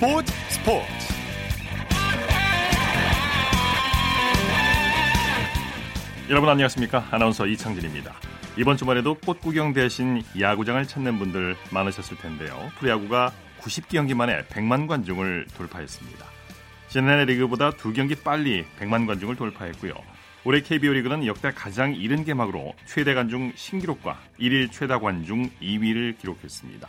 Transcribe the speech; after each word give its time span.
스포츠 0.00 0.32
스포츠. 0.48 0.86
여러분 6.30 6.48
안녕하십니까? 6.48 7.06
아나운서 7.10 7.46
이창진입니다. 7.46 8.14
이번 8.56 8.78
주말에도 8.78 9.16
꽃 9.16 9.42
구경 9.42 9.74
대신 9.74 10.22
야구장을 10.40 10.82
찾는 10.86 11.18
분들 11.18 11.54
많으셨을 11.70 12.16
텐데요. 12.16 12.72
프로야구가 12.78 13.30
90경기 13.60 14.14
만에 14.14 14.44
100만 14.44 14.88
관중을 14.88 15.48
돌파했습니다. 15.54 16.24
지난해 16.88 17.26
리그보다 17.26 17.72
두 17.72 17.92
경기 17.92 18.14
빨리 18.14 18.64
100만 18.78 19.06
관중을 19.06 19.36
돌파했고요. 19.36 19.92
올해 20.46 20.62
KBO 20.62 20.94
리그는 20.94 21.26
역대 21.26 21.50
가장 21.50 21.94
이른 21.94 22.24
개막으로 22.24 22.72
최대 22.86 23.12
관중 23.12 23.52
신기록과 23.54 24.18
1일 24.40 24.72
최다 24.72 24.98
관중 24.98 25.50
2위를 25.60 26.16
기록했습니다. 26.18 26.88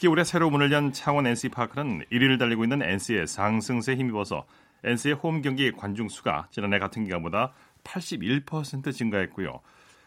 특히 0.00 0.08
올해 0.08 0.24
새로 0.24 0.48
문을 0.48 0.72
연 0.72 0.94
창원 0.94 1.26
NC파크는 1.26 2.06
1위를 2.10 2.38
달리고 2.38 2.64
있는 2.64 2.80
NC의 2.80 3.26
상승세에 3.26 3.96
힘입어서 3.96 4.46
NC의 4.82 5.16
홈 5.16 5.42
경기 5.42 5.70
관중 5.72 6.08
수가 6.08 6.48
지난해 6.50 6.78
같은 6.78 7.04
기간보다 7.04 7.52
81% 7.84 8.94
증가했고요. 8.94 9.60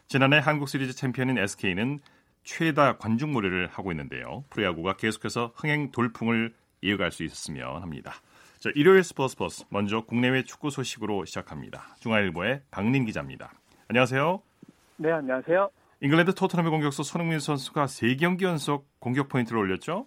지난해 0.08 0.40
한국 0.40 0.68
시리즈 0.68 0.96
챔피언인 0.96 1.38
SK는 1.38 2.00
최다 2.44 2.98
관중 2.98 3.34
몰이를 3.34 3.68
하고 3.68 3.92
있는데요. 3.92 4.44
프로야구가 4.50 4.96
계속해서 4.98 5.54
흥행 5.56 5.92
돌풍을 5.92 6.56
이어갈 6.82 7.12
수 7.12 7.24
있었으면 7.24 7.84
합니다. 7.84 8.16
자, 8.58 8.72
일요일 8.74 9.04
스포츠 9.04 9.38
버스 9.38 9.64
먼저 9.70 10.02
국내외 10.02 10.42
축구 10.42 10.72
소식으로 10.72 11.26
시작합니다. 11.26 11.98
중앙일보의 12.00 12.64
박민 12.72 13.06
기자입니다. 13.06 13.52
안녕하세요. 13.90 14.42
네, 14.98 15.12
안녕하세요. 15.12 15.70
잉글랜드 16.04 16.34
토트넘의 16.36 16.70
공격수 16.70 17.04
손흥민 17.04 17.40
선수가 17.40 17.86
3경기 17.86 18.42
연속 18.42 18.90
공격 19.00 19.30
포인트를 19.30 19.58
올렸죠? 19.58 20.06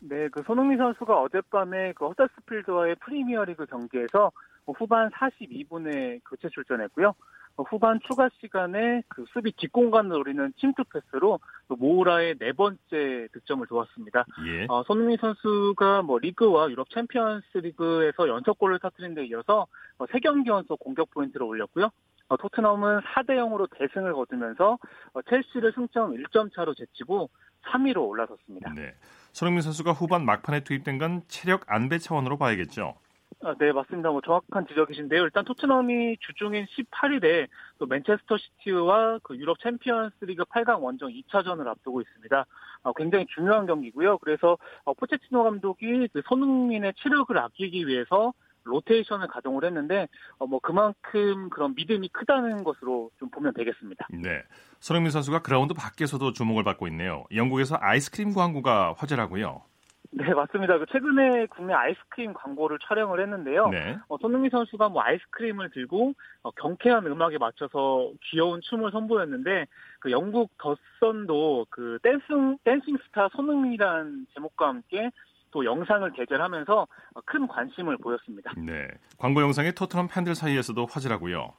네, 0.00 0.28
그 0.28 0.42
손흥민 0.42 0.76
선수가 0.76 1.18
어젯밤에 1.18 1.94
그 1.94 2.08
허더스필드와의 2.08 2.96
프리미어리그 2.96 3.64
경기에서 3.64 4.32
후반 4.66 5.08
42분에 5.08 6.20
교체 6.28 6.50
출전했고요. 6.50 7.14
후반 7.56 8.00
추가 8.06 8.28
시간에 8.40 9.02
그 9.08 9.24
수비 9.32 9.52
뒷공간을 9.52 10.10
노리는 10.10 10.52
침투 10.58 10.84
패스로 10.84 11.40
모우라의 11.68 12.36
네 12.38 12.52
번째 12.52 13.28
득점을 13.32 13.66
도왔습니다. 13.66 14.26
예. 14.46 14.66
어, 14.68 14.82
손흥민 14.82 15.16
선수가 15.18 16.02
뭐 16.02 16.18
리그와 16.18 16.70
유럽 16.70 16.90
챔피언스 16.90 17.58
리그에서 17.58 18.28
연속골을 18.28 18.78
터뜨린 18.78 19.14
데 19.14 19.24
이어서 19.26 19.66
어, 19.96 20.04
3경기 20.04 20.48
연속 20.48 20.78
공격 20.80 21.10
포인트를 21.10 21.46
올렸고요. 21.46 21.90
어, 22.30 22.36
토트넘은 22.36 23.00
4대 23.00 23.30
0으로 23.30 23.68
대승을 23.76 24.14
거두면서 24.14 24.78
어, 25.12 25.22
첼시를 25.22 25.72
승점 25.74 26.12
1점 26.12 26.54
차로 26.54 26.74
제치고 26.74 27.28
3위로 27.66 28.08
올라섰습니다. 28.08 28.72
네. 28.74 28.94
손흥민 29.32 29.62
선수가 29.62 29.92
후반 29.92 30.24
막판에 30.24 30.60
투입된 30.60 30.98
건 30.98 31.22
체력 31.26 31.64
안배 31.66 31.98
차원으로 31.98 32.38
봐야겠죠. 32.38 32.94
아, 33.42 33.54
네, 33.58 33.72
맞습니다. 33.72 34.10
뭐 34.10 34.20
정확한 34.20 34.66
지적이신데요. 34.68 35.22
일단 35.22 35.44
토트넘이 35.44 36.18
주중인 36.20 36.66
18일에 36.66 37.48
또 37.78 37.86
맨체스터 37.86 38.36
시티와 38.36 39.20
그 39.22 39.36
유럽 39.36 39.58
챔피언스리그 39.60 40.44
8강 40.44 40.82
원정 40.82 41.10
2차전을 41.10 41.66
앞두고 41.66 42.00
있습니다. 42.00 42.46
어, 42.82 42.92
굉장히 42.92 43.26
중요한 43.34 43.66
경기고요. 43.66 44.18
그래서 44.18 44.56
어, 44.84 44.94
포체티노 44.94 45.42
감독이 45.42 46.08
그 46.12 46.22
손흥민의 46.26 46.94
체력을 46.98 47.36
아끼기 47.36 47.86
위해서 47.86 48.32
로테이션을 48.64 49.28
가동을 49.28 49.64
했는데 49.64 50.08
어, 50.38 50.46
뭐 50.46 50.60
그만큼 50.60 51.50
그런 51.50 51.74
믿음이 51.74 52.08
크다는 52.08 52.64
것으로 52.64 53.10
좀 53.18 53.30
보면 53.30 53.54
되겠습니다. 53.54 54.08
네, 54.10 54.42
손흥민 54.78 55.10
선수가 55.10 55.42
그라운드 55.42 55.74
밖에서도 55.74 56.32
주목을 56.32 56.64
받고 56.64 56.88
있네요. 56.88 57.24
영국에서 57.34 57.76
아이스크림 57.80 58.32
광고가 58.32 58.94
화제라고요. 58.96 59.62
네, 60.12 60.34
맞습니다. 60.34 60.76
그 60.78 60.86
최근에 60.86 61.46
국내 61.46 61.72
아이스크림 61.72 62.32
광고를 62.34 62.78
촬영을 62.82 63.20
했는데요. 63.20 63.68
네. 63.68 63.96
어, 64.08 64.16
손흥민 64.18 64.50
선수가 64.50 64.88
뭐 64.88 65.02
아이스크림을 65.02 65.70
들고 65.70 66.14
어, 66.42 66.50
경쾌한 66.50 67.06
음악에 67.06 67.38
맞춰서 67.38 68.10
귀여운 68.24 68.60
춤을 68.60 68.90
선보였는데 68.90 69.66
그 70.00 70.10
영국 70.10 70.50
더선도 70.58 71.66
그 71.70 71.98
댄싱 72.02 72.58
댄싱 72.64 72.96
스타 73.06 73.28
손흥민이라는 73.28 74.26
제목과 74.34 74.68
함께 74.68 75.10
또 75.50 75.64
영상을 75.64 76.10
게재하면서 76.12 76.86
큰 77.24 77.46
관심을 77.46 77.96
보였습니다. 77.98 78.52
네. 78.56 78.88
광고 79.18 79.42
영상이 79.42 79.72
토트넘 79.72 80.08
팬들 80.08 80.34
사이에서도 80.34 80.86
화제라고요. 80.86 81.52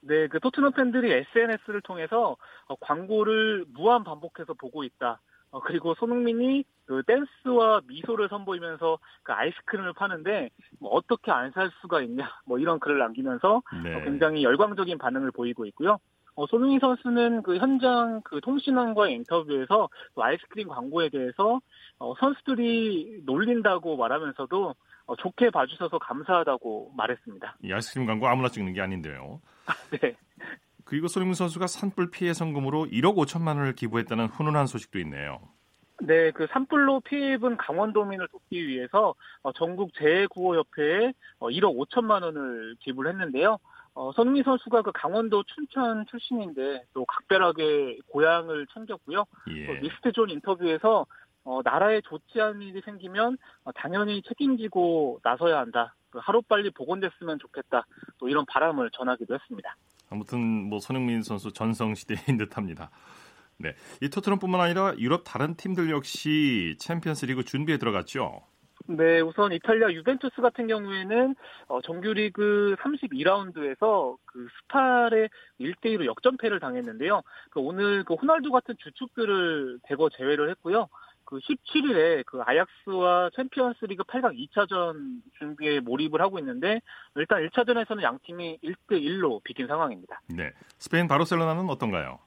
네, 0.00 0.28
그 0.28 0.38
토트넘 0.40 0.72
팬들이 0.72 1.12
SNS를 1.12 1.80
통해서 1.82 2.36
어, 2.66 2.74
광고를 2.80 3.64
무한 3.72 4.04
반복해서 4.04 4.52
보고 4.54 4.84
있다. 4.84 5.20
어, 5.50 5.60
그리고 5.60 5.94
손흥민이 5.94 6.64
그 6.86 7.02
댄스와 7.06 7.80
미소를 7.86 8.28
선보이면서 8.28 8.98
그 9.22 9.32
아이스크림을 9.32 9.94
파는데 9.94 10.50
뭐 10.80 10.90
어떻게 10.90 11.30
안 11.30 11.52
살 11.52 11.70
수가 11.80 12.02
있냐 12.02 12.28
뭐 12.44 12.58
이런 12.58 12.78
글을 12.80 12.98
남기면서 12.98 13.62
네. 13.82 13.94
어, 13.94 14.04
굉장히 14.04 14.42
열광적인 14.42 14.98
반응을 14.98 15.30
보이고 15.30 15.64
있고요. 15.66 15.98
어, 16.36 16.46
손흥민 16.46 16.80
선수는 16.80 17.42
그 17.42 17.56
현장 17.58 18.20
그 18.24 18.40
통신원과의 18.40 19.14
인터뷰에서 19.14 19.88
또 20.14 20.24
아이스크림 20.24 20.68
광고에 20.68 21.08
대해서 21.08 21.60
어, 21.98 22.14
선수들이 22.18 23.22
놀린다고 23.24 23.96
말하면서도 23.96 24.74
어, 25.06 25.16
좋게 25.16 25.50
봐주셔서 25.50 25.98
감사하다고 25.98 26.92
말했습니다. 26.96 27.58
이 27.62 27.72
아이스크림 27.72 28.06
광고 28.06 28.26
아무나 28.26 28.48
찍는 28.48 28.72
게 28.72 28.80
아닌데요. 28.80 29.40
네. 30.00 30.16
그리고 30.84 31.08
손흥민 31.08 31.34
선수가 31.34 31.66
산불 31.66 32.10
피해 32.10 32.34
성금으로 32.34 32.86
1억 32.86 33.16
5천만 33.16 33.56
원을 33.56 33.74
기부했다는 33.74 34.26
훈훈한 34.26 34.66
소식도 34.66 34.98
있네요. 35.00 35.40
네, 36.00 36.32
그 36.32 36.46
산불로 36.50 37.00
피해 37.00 37.34
입은 37.34 37.56
강원도민을 37.56 38.28
돕기 38.28 38.66
위해서 38.66 39.14
어, 39.42 39.52
전국 39.52 39.92
재해구호협회에 39.94 41.12
1억 41.40 41.64
어, 41.64 41.84
5천만 41.84 42.22
원을 42.22 42.76
기부를 42.80 43.12
했는데요. 43.12 43.58
어, 43.94 44.10
손흥민 44.12 44.42
선수가 44.42 44.82
그 44.82 44.92
강원도 44.92 45.44
춘천 45.44 46.04
출신인데 46.06 46.84
또 46.92 47.04
각별하게 47.04 47.98
고향을 48.08 48.66
챙겼고요. 48.74 49.24
예. 49.50 49.66
또 49.66 49.72
믹스트 49.74 50.12
존 50.12 50.30
인터뷰에서 50.30 51.06
어, 51.44 51.60
나라에 51.62 52.00
좋지 52.00 52.40
않은 52.40 52.62
일이 52.62 52.80
생기면 52.84 53.38
어, 53.64 53.72
당연히 53.72 54.22
책임지고 54.22 55.20
나서야 55.22 55.58
한다. 55.58 55.94
그 56.10 56.18
하루빨리 56.20 56.70
복원됐으면 56.70 57.38
좋겠다. 57.38 57.86
또 58.18 58.28
이런 58.28 58.44
바람을 58.46 58.90
전하기도 58.92 59.34
했습니다. 59.34 59.76
아무튼 60.10 60.68
뭐 60.68 60.80
손흥민 60.80 61.22
선수 61.22 61.52
전성 61.52 61.94
시대인 61.94 62.38
듯합니다. 62.38 62.90
네, 63.56 63.74
이 64.02 64.08
토트넘뿐만 64.08 64.60
아니라 64.60 64.94
유럽 64.98 65.22
다른 65.24 65.54
팀들 65.54 65.90
역시 65.90 66.76
챔피언스리그 66.78 67.44
준비에 67.44 67.78
들어갔죠. 67.78 68.42
네, 68.86 69.20
우선 69.20 69.52
이탈리아 69.52 69.90
유벤투스 69.90 70.42
같은 70.42 70.66
경우에는 70.66 71.34
어, 71.68 71.80
정규리그 71.80 72.76
32라운드에서 72.80 74.16
그 74.26 74.46
스팔에 74.62 75.28
1대2로 75.58 76.04
역전패를 76.04 76.60
당했는데요. 76.60 77.22
그 77.50 77.60
오늘 77.60 78.04
그 78.04 78.14
호날두 78.14 78.50
같은 78.50 78.74
주축들을 78.78 79.80
대거 79.84 80.10
제외를 80.10 80.50
했고요. 80.50 80.88
그 81.24 81.38
17일에 81.38 82.26
그 82.26 82.42
아약스와 82.42 83.30
챔피언스리그 83.34 84.04
8강 84.04 84.36
2차전 84.38 85.22
준비에 85.38 85.80
몰입을 85.80 86.20
하고 86.20 86.38
있는데 86.38 86.82
일단 87.16 87.46
1차전에서는 87.46 88.02
양 88.02 88.18
팀이 88.24 88.58
1대 88.62 89.00
1로 89.00 89.42
비긴 89.42 89.66
상황입니다. 89.66 90.20
네. 90.28 90.52
스페인 90.78 91.08
바르셀로나는 91.08 91.70
어떤가요? 91.70 92.18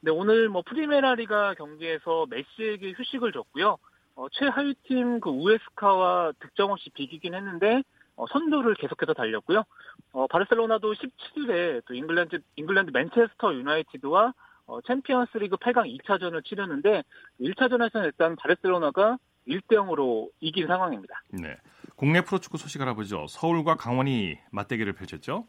네, 0.00 0.10
오늘 0.10 0.50
뭐 0.50 0.62
프리메라리가 0.66 1.54
경기에서 1.54 2.26
메시에게 2.28 2.92
휴식을 2.92 3.32
줬고요. 3.32 3.78
어, 4.16 4.28
최하위 4.30 4.74
팀그 4.84 5.28
우에스카와 5.30 6.32
득점 6.40 6.70
없이 6.70 6.90
비기긴 6.90 7.34
했는데 7.34 7.82
어, 8.16 8.26
선두를 8.26 8.74
계속해서 8.74 9.12
달렸고요. 9.12 9.62
어, 10.12 10.26
바르셀로나도 10.26 10.94
17일에 10.94 11.82
또 11.84 11.94
잉글랜드 11.94 12.38
잉글랜드 12.56 12.90
맨체스터 12.92 13.54
유나이티드와 13.54 14.32
어, 14.66 14.80
챔피언스리그 14.80 15.56
8강 15.56 16.00
2차전을 16.00 16.44
치르는데 16.44 17.04
1차전에서는 17.40 18.04
일단 18.04 18.36
바르셀로나가 18.36 19.18
1대 19.46 19.76
0으로 19.76 20.30
이긴 20.40 20.66
상황입니다. 20.66 21.22
네. 21.30 21.56
국내 21.94 22.22
프로축구 22.22 22.58
소식 22.58 22.80
알아보죠. 22.80 23.26
서울과 23.28 23.76
강원이 23.76 24.38
맞대결을 24.50 24.94
펼쳤죠? 24.94 25.46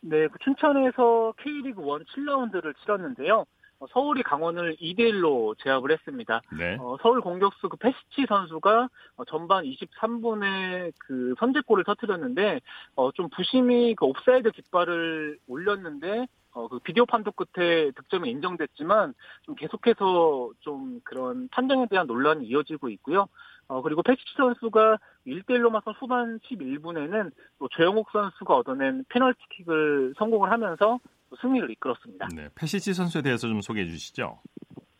네, 0.00 0.28
그 0.28 0.38
춘천에서 0.40 1.34
K리그 1.38 1.80
1 1.82 2.04
7라운드를 2.04 2.74
치렀는데요. 2.80 3.46
어, 3.80 3.86
서울이 3.90 4.22
강원을 4.22 4.76
2대 4.76 5.00
1로 5.00 5.56
제압을 5.58 5.92
했습니다. 5.92 6.40
네. 6.58 6.76
어, 6.80 6.96
서울 7.00 7.20
공격수 7.20 7.68
그 7.68 7.76
페시치 7.76 8.26
선수가 8.28 8.88
어, 9.16 9.24
전반 9.26 9.64
23분에 9.64 10.92
그 10.98 11.34
선제골을 11.38 11.84
터뜨렸는데 11.84 12.60
어, 12.96 13.12
좀 13.12 13.28
부심이 13.30 13.94
그 13.94 14.04
옵사이드 14.06 14.50
깃발을 14.50 15.38
올렸는데 15.46 16.26
어, 16.52 16.66
그 16.66 16.80
비디오 16.80 17.06
판독 17.06 17.36
끝에 17.36 17.92
득점이 17.92 18.28
인정됐지만 18.30 19.14
좀 19.42 19.54
계속해서 19.54 20.50
좀 20.60 21.00
그런 21.04 21.48
판정에 21.50 21.86
대한 21.88 22.08
논란이 22.08 22.46
이어지고 22.46 22.88
있고요. 22.88 23.26
어, 23.68 23.82
그리고 23.82 24.02
페시치 24.02 24.34
선수가 24.36 24.98
1대1로 25.26 25.70
맞선 25.70 25.94
후반 25.98 26.40
11분에는 26.40 27.30
또 27.58 27.68
조영욱 27.68 28.08
선수가 28.10 28.56
얻어낸 28.56 29.04
페널티킥을 29.08 30.14
성공을 30.16 30.50
하면서 30.50 30.98
승리를 31.40 31.70
이끌었습니다. 31.70 32.28
네, 32.34 32.48
페시치 32.54 32.94
선수에 32.94 33.22
대해서 33.22 33.48
좀 33.48 33.60
소개해 33.60 33.86
주시죠. 33.88 34.40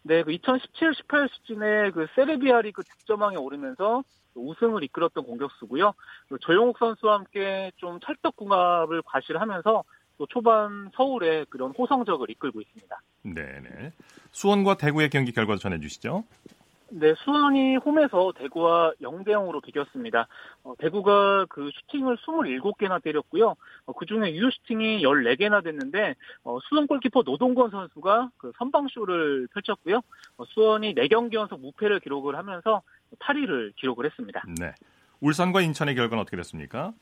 네, 0.03 0.23
그 0.23 0.31
2017-18 0.33 1.29
시즌에 1.33 1.91
그 1.91 2.07
세르비아 2.15 2.63
리그 2.63 2.83
득점왕에 2.83 3.37
오르면서 3.37 4.03
우승을 4.35 4.85
이끌었던 4.85 5.25
공격수고요. 5.25 5.93
조용욱 6.41 6.79
선수와 6.79 7.15
함께 7.15 7.73
좀 7.77 7.99
찰떡궁합을 8.01 9.03
과시하면서 9.03 9.85
또 10.19 10.27
초반 10.27 10.91
서울의 10.95 11.47
그런 11.49 11.73
호성적을 11.73 12.31
이끌고 12.31 12.61
있습니다. 12.61 13.01
네 13.23 13.61
네. 13.61 13.93
수원과 14.33 14.77
대구의 14.77 15.11
경기 15.11 15.33
결과도 15.33 15.59
전해 15.59 15.79
주시죠. 15.81 16.25
네, 16.91 17.15
수원이 17.19 17.77
홈에서 17.77 18.33
대구와 18.37 18.93
0대 19.03 19.29
0으로 19.29 19.63
비겼습니다. 19.63 20.27
어, 20.63 20.75
대구가 20.79 21.47
그 21.51 21.71
슈팅을 21.73 22.17
27개나 22.17 23.03
때렸고요. 23.03 23.57
어, 23.87 23.93
그 23.93 24.07
중에 24.07 24.35
유효 24.35 24.51
슈팅이 24.51 25.03
14개나 25.03 25.63
됐는데 25.63 26.15
어, 26.45 26.59
수원 26.69 26.87
골키퍼 26.87 27.23
노동건 27.25 27.71
선수가 27.71 28.31
그 28.39 28.53
선방쇼를 28.57 29.49
펼쳤고요. 29.53 30.01
어, 30.39 30.45
수원이 30.47 30.95
4경기 30.95 31.35
연속 31.35 31.61
무패를 31.61 32.01
기록을 32.01 32.37
하면서 32.37 32.83
8위를 33.19 33.75
기록을 33.77 34.07
했습니다. 34.07 34.43
네. 34.59 34.73
울산과 35.21 35.61
인천의 35.61 35.95
결과는 35.95 36.23
어떻게 36.23 36.37
됐습니까? 36.37 36.93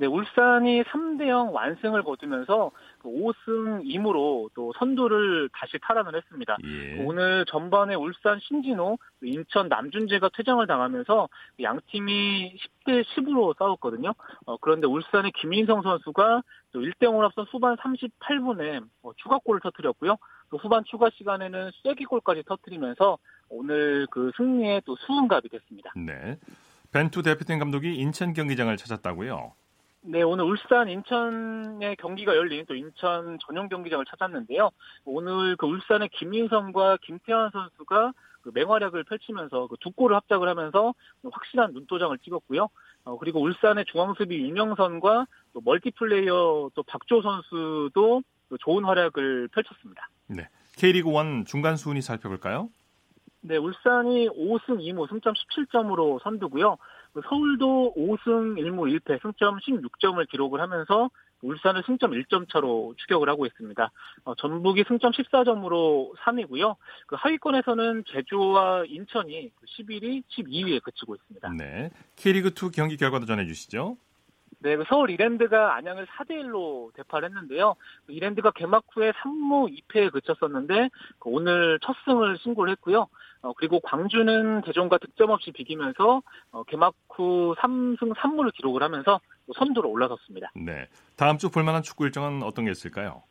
네, 0.00 0.06
울산이 0.06 0.84
3대 0.84 1.26
0 1.26 1.52
완승을 1.52 2.04
거두면서 2.04 2.70
5승 3.02 3.34
그 3.44 3.82
2무로 3.82 4.48
또 4.54 4.72
선두를 4.78 5.48
다시 5.52 5.76
탈환을 5.82 6.14
했습니다. 6.14 6.56
예. 6.62 7.04
오늘 7.04 7.44
전반에 7.46 7.96
울산 7.96 8.38
신진호, 8.38 8.96
인천 9.22 9.68
남준재가 9.68 10.30
퇴장을 10.36 10.64
당하면서 10.68 11.28
양 11.62 11.80
팀이 11.90 12.56
10대 12.86 13.04
10으로 13.06 13.58
싸웠거든요. 13.58 14.14
어, 14.46 14.56
그런데 14.58 14.86
울산의 14.86 15.32
김인성 15.32 15.82
선수가 15.82 16.42
또 16.70 16.80
1대 16.80 17.08
0으로 17.08 17.24
앞선 17.24 17.46
후반 17.50 17.76
38분에 17.76 18.86
어, 19.02 19.10
추가골을 19.16 19.60
터뜨렸고요. 19.62 20.16
또 20.50 20.58
후반 20.58 20.84
추가 20.84 21.10
시간에는 21.10 21.72
쐐기골까지 21.82 22.44
터뜨리면서 22.46 23.18
오늘 23.48 24.06
그 24.12 24.30
승리에 24.36 24.82
또 24.84 24.94
수은갑이 24.94 25.48
됐습니다. 25.48 25.92
네. 25.96 26.38
벤투 26.92 27.22
대표팀 27.22 27.58
감독이 27.58 27.96
인천 27.96 28.32
경기장을 28.32 28.74
찾았다고요? 28.76 29.54
네, 30.10 30.22
오늘 30.22 30.46
울산 30.46 30.88
인천의 30.88 31.96
경기가 31.96 32.34
열린 32.34 32.64
또 32.66 32.74
인천 32.74 33.38
전용 33.44 33.68
경기장을 33.68 34.02
찾았는데요. 34.06 34.70
오늘 35.04 35.54
그 35.56 35.66
울산의 35.66 36.08
김민성과 36.14 36.96
김태환 37.02 37.50
선수가 37.50 38.12
그 38.40 38.50
맹활약을 38.54 39.04
펼치면서 39.04 39.66
그 39.66 39.76
두 39.80 39.90
골을 39.90 40.16
합작을 40.16 40.48
하면서 40.48 40.94
확실한 41.30 41.74
눈도장을 41.74 42.16
찍었고요. 42.20 42.68
어, 43.04 43.18
그리고 43.18 43.42
울산의 43.42 43.84
중앙수비 43.84 44.34
윤영선과 44.34 45.26
또 45.52 45.60
멀티플레이어 45.62 46.70
또 46.74 46.82
박조 46.84 47.20
선수도 47.20 48.22
좋은 48.60 48.84
활약을 48.84 49.48
펼쳤습니다. 49.48 50.08
네. 50.26 50.48
K리그 50.78 51.10
1 51.10 51.44
중간 51.44 51.76
순위 51.76 52.00
살펴볼까요? 52.00 52.70
네, 53.42 53.58
울산이 53.58 54.30
5승 54.30 54.78
2무 54.80 55.08
승점 55.10 55.34
17점으로 55.34 56.22
선두고요. 56.22 56.78
그 57.18 57.22
서울도 57.28 57.94
5승 57.96 58.58
1무 58.58 59.00
1패 59.00 59.20
승점 59.20 59.58
16점을 59.58 60.28
기록을 60.30 60.60
하면서 60.60 61.10
울산을 61.42 61.82
승점 61.84 62.12
1점 62.12 62.48
차로 62.48 62.94
추격을 62.96 63.28
하고 63.28 63.44
있습니다. 63.44 63.90
어, 64.24 64.34
전북이 64.36 64.84
승점 64.86 65.10
14점으로 65.10 66.14
3위고요. 66.16 66.76
그 67.08 67.16
하위권에서는 67.16 68.04
제주와 68.06 68.84
인천이 68.86 69.50
11위, 69.66 70.22
그 70.22 70.42
12위에 70.42 70.80
그치고 70.80 71.16
있습니다. 71.16 71.48
네. 71.58 71.90
K리그 72.14 72.50
2 72.50 72.70
경기 72.70 72.96
결과도 72.96 73.26
전해 73.26 73.46
주시죠. 73.46 73.96
네, 74.60 74.76
그 74.76 74.84
서울 74.88 75.10
이랜드가 75.10 75.74
안양을 75.76 76.06
4대 76.06 76.30
1로 76.42 76.92
대파를 76.94 77.28
했는데요. 77.28 77.74
그 78.06 78.12
이랜드가 78.12 78.52
개막 78.52 78.84
후에 78.92 79.12
3무 79.12 79.76
2패에 79.76 80.12
그쳤었는데 80.12 80.90
그 81.18 81.30
오늘 81.30 81.78
첫 81.82 81.96
승을 82.04 82.38
신고를 82.38 82.72
했고요. 82.72 83.08
어, 83.42 83.52
그리고 83.54 83.80
광주는 83.80 84.62
대전과 84.62 84.98
득점 84.98 85.30
없이 85.30 85.52
비기면서 85.52 86.22
어, 86.50 86.62
개막 86.64 86.94
후 87.08 87.54
3승 87.58 88.14
3무를 88.14 88.52
기록을 88.54 88.82
하면서 88.82 89.20
선두로 89.56 89.90
올라섰습니다. 89.90 90.50
네, 90.54 90.88
다음 91.16 91.38
주 91.38 91.50
볼만한 91.50 91.82
축구 91.82 92.04
일정은 92.04 92.42
어떤 92.42 92.64
게 92.64 92.70
있을까요? 92.70 93.22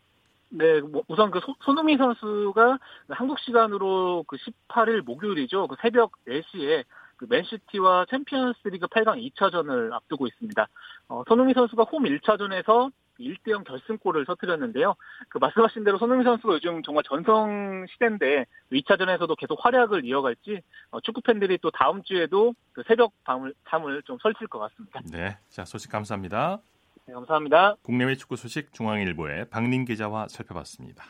네, 0.49 0.79
뭐 0.79 1.03
우선 1.07 1.29
그 1.29 1.41
손흥민 1.61 1.97
선수가 1.97 2.79
한국 3.09 3.39
시간으로 3.39 4.23
그 4.27 4.37
18일 4.37 5.01
목요일이죠. 5.01 5.67
그 5.67 5.75
새벽 5.81 6.13
4시에 6.27 6.85
그 7.17 7.25
맨시티와 7.29 8.05
챔피언스리그 8.09 8.87
8강 8.87 9.31
2차전을 9.33 9.91
앞두고 9.91 10.27
있습니다. 10.27 10.67
어, 11.09 11.23
손흥민 11.27 11.53
선수가 11.53 11.83
홈 11.83 12.03
1차전에서 12.03 12.91
1대0 13.19 13.65
결승골을 13.65 14.25
터뜨렸는데요. 14.25 14.95
그 15.29 15.37
말씀하신 15.37 15.83
대로 15.83 15.97
손흥민 15.97 16.25
선수가 16.25 16.53
요즘 16.55 16.83
정말 16.83 17.03
전성 17.03 17.85
시대인데 17.91 18.45
2차전에서도 18.71 19.35
계속 19.37 19.63
활약을 19.63 20.05
이어갈지 20.05 20.61
어, 20.91 20.99
축구 21.01 21.21
팬들이 21.21 21.57
또 21.61 21.71
다음 21.71 22.03
주에도 22.03 22.53
그 22.73 22.83
새벽 22.87 23.11
밤을 23.23 23.53
잠을 23.69 24.01
좀 24.03 24.17
설칠 24.21 24.47
것 24.47 24.59
같습니다. 24.59 25.01
네, 25.11 25.37
자 25.49 25.65
소식 25.65 25.91
감사합니다. 25.91 26.59
네, 27.05 27.13
감사합니다. 27.13 27.75
국내외 27.83 28.15
축구 28.15 28.35
소식 28.35 28.73
중앙일보의 28.73 29.49
박민 29.49 29.85
기자와 29.85 30.27
살펴봤습니다. 30.27 31.05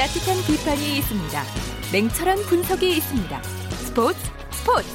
따뜻한 0.00 0.34
비판이 0.46 0.96
있습니다. 0.96 1.42
냉철한 1.92 2.38
분석이 2.48 2.88
있습니다. 2.88 3.42
스포츠 3.42 4.18
스포츠. 4.50 4.88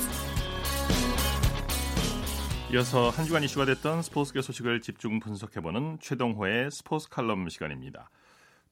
이어서 2.74 3.12
한 3.12 3.26
주간 3.26 3.44
이슈가 3.44 3.66
됐던 3.66 4.02
스포츠계 4.02 4.42
소식을 4.42 4.82
집중 4.82 5.20
분석해보는 5.20 6.00
최동호의 6.02 6.72
스포츠 6.72 7.08
칼럼 7.08 7.48
시간입니다. 7.50 8.10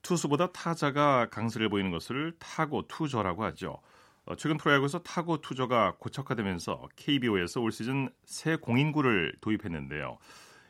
투수보다 0.01 0.51
타자가 0.51 1.30
강세를 1.30 1.69
보이는 1.69 1.91
것을 1.91 2.33
타고 2.39 2.88
투저라고 2.88 3.44
하죠. 3.44 3.77
어, 4.25 4.35
최근 4.35 4.57
프로야구에서 4.57 5.03
타고 5.03 5.39
투저가 5.39 5.97
고착화되면서 6.00 6.89
KBO에서 6.95 7.62
올 7.62 7.71
시즌 7.71 8.09
새 8.25 8.56
공인구를 8.56 9.35
도입했는데요. 9.39 10.18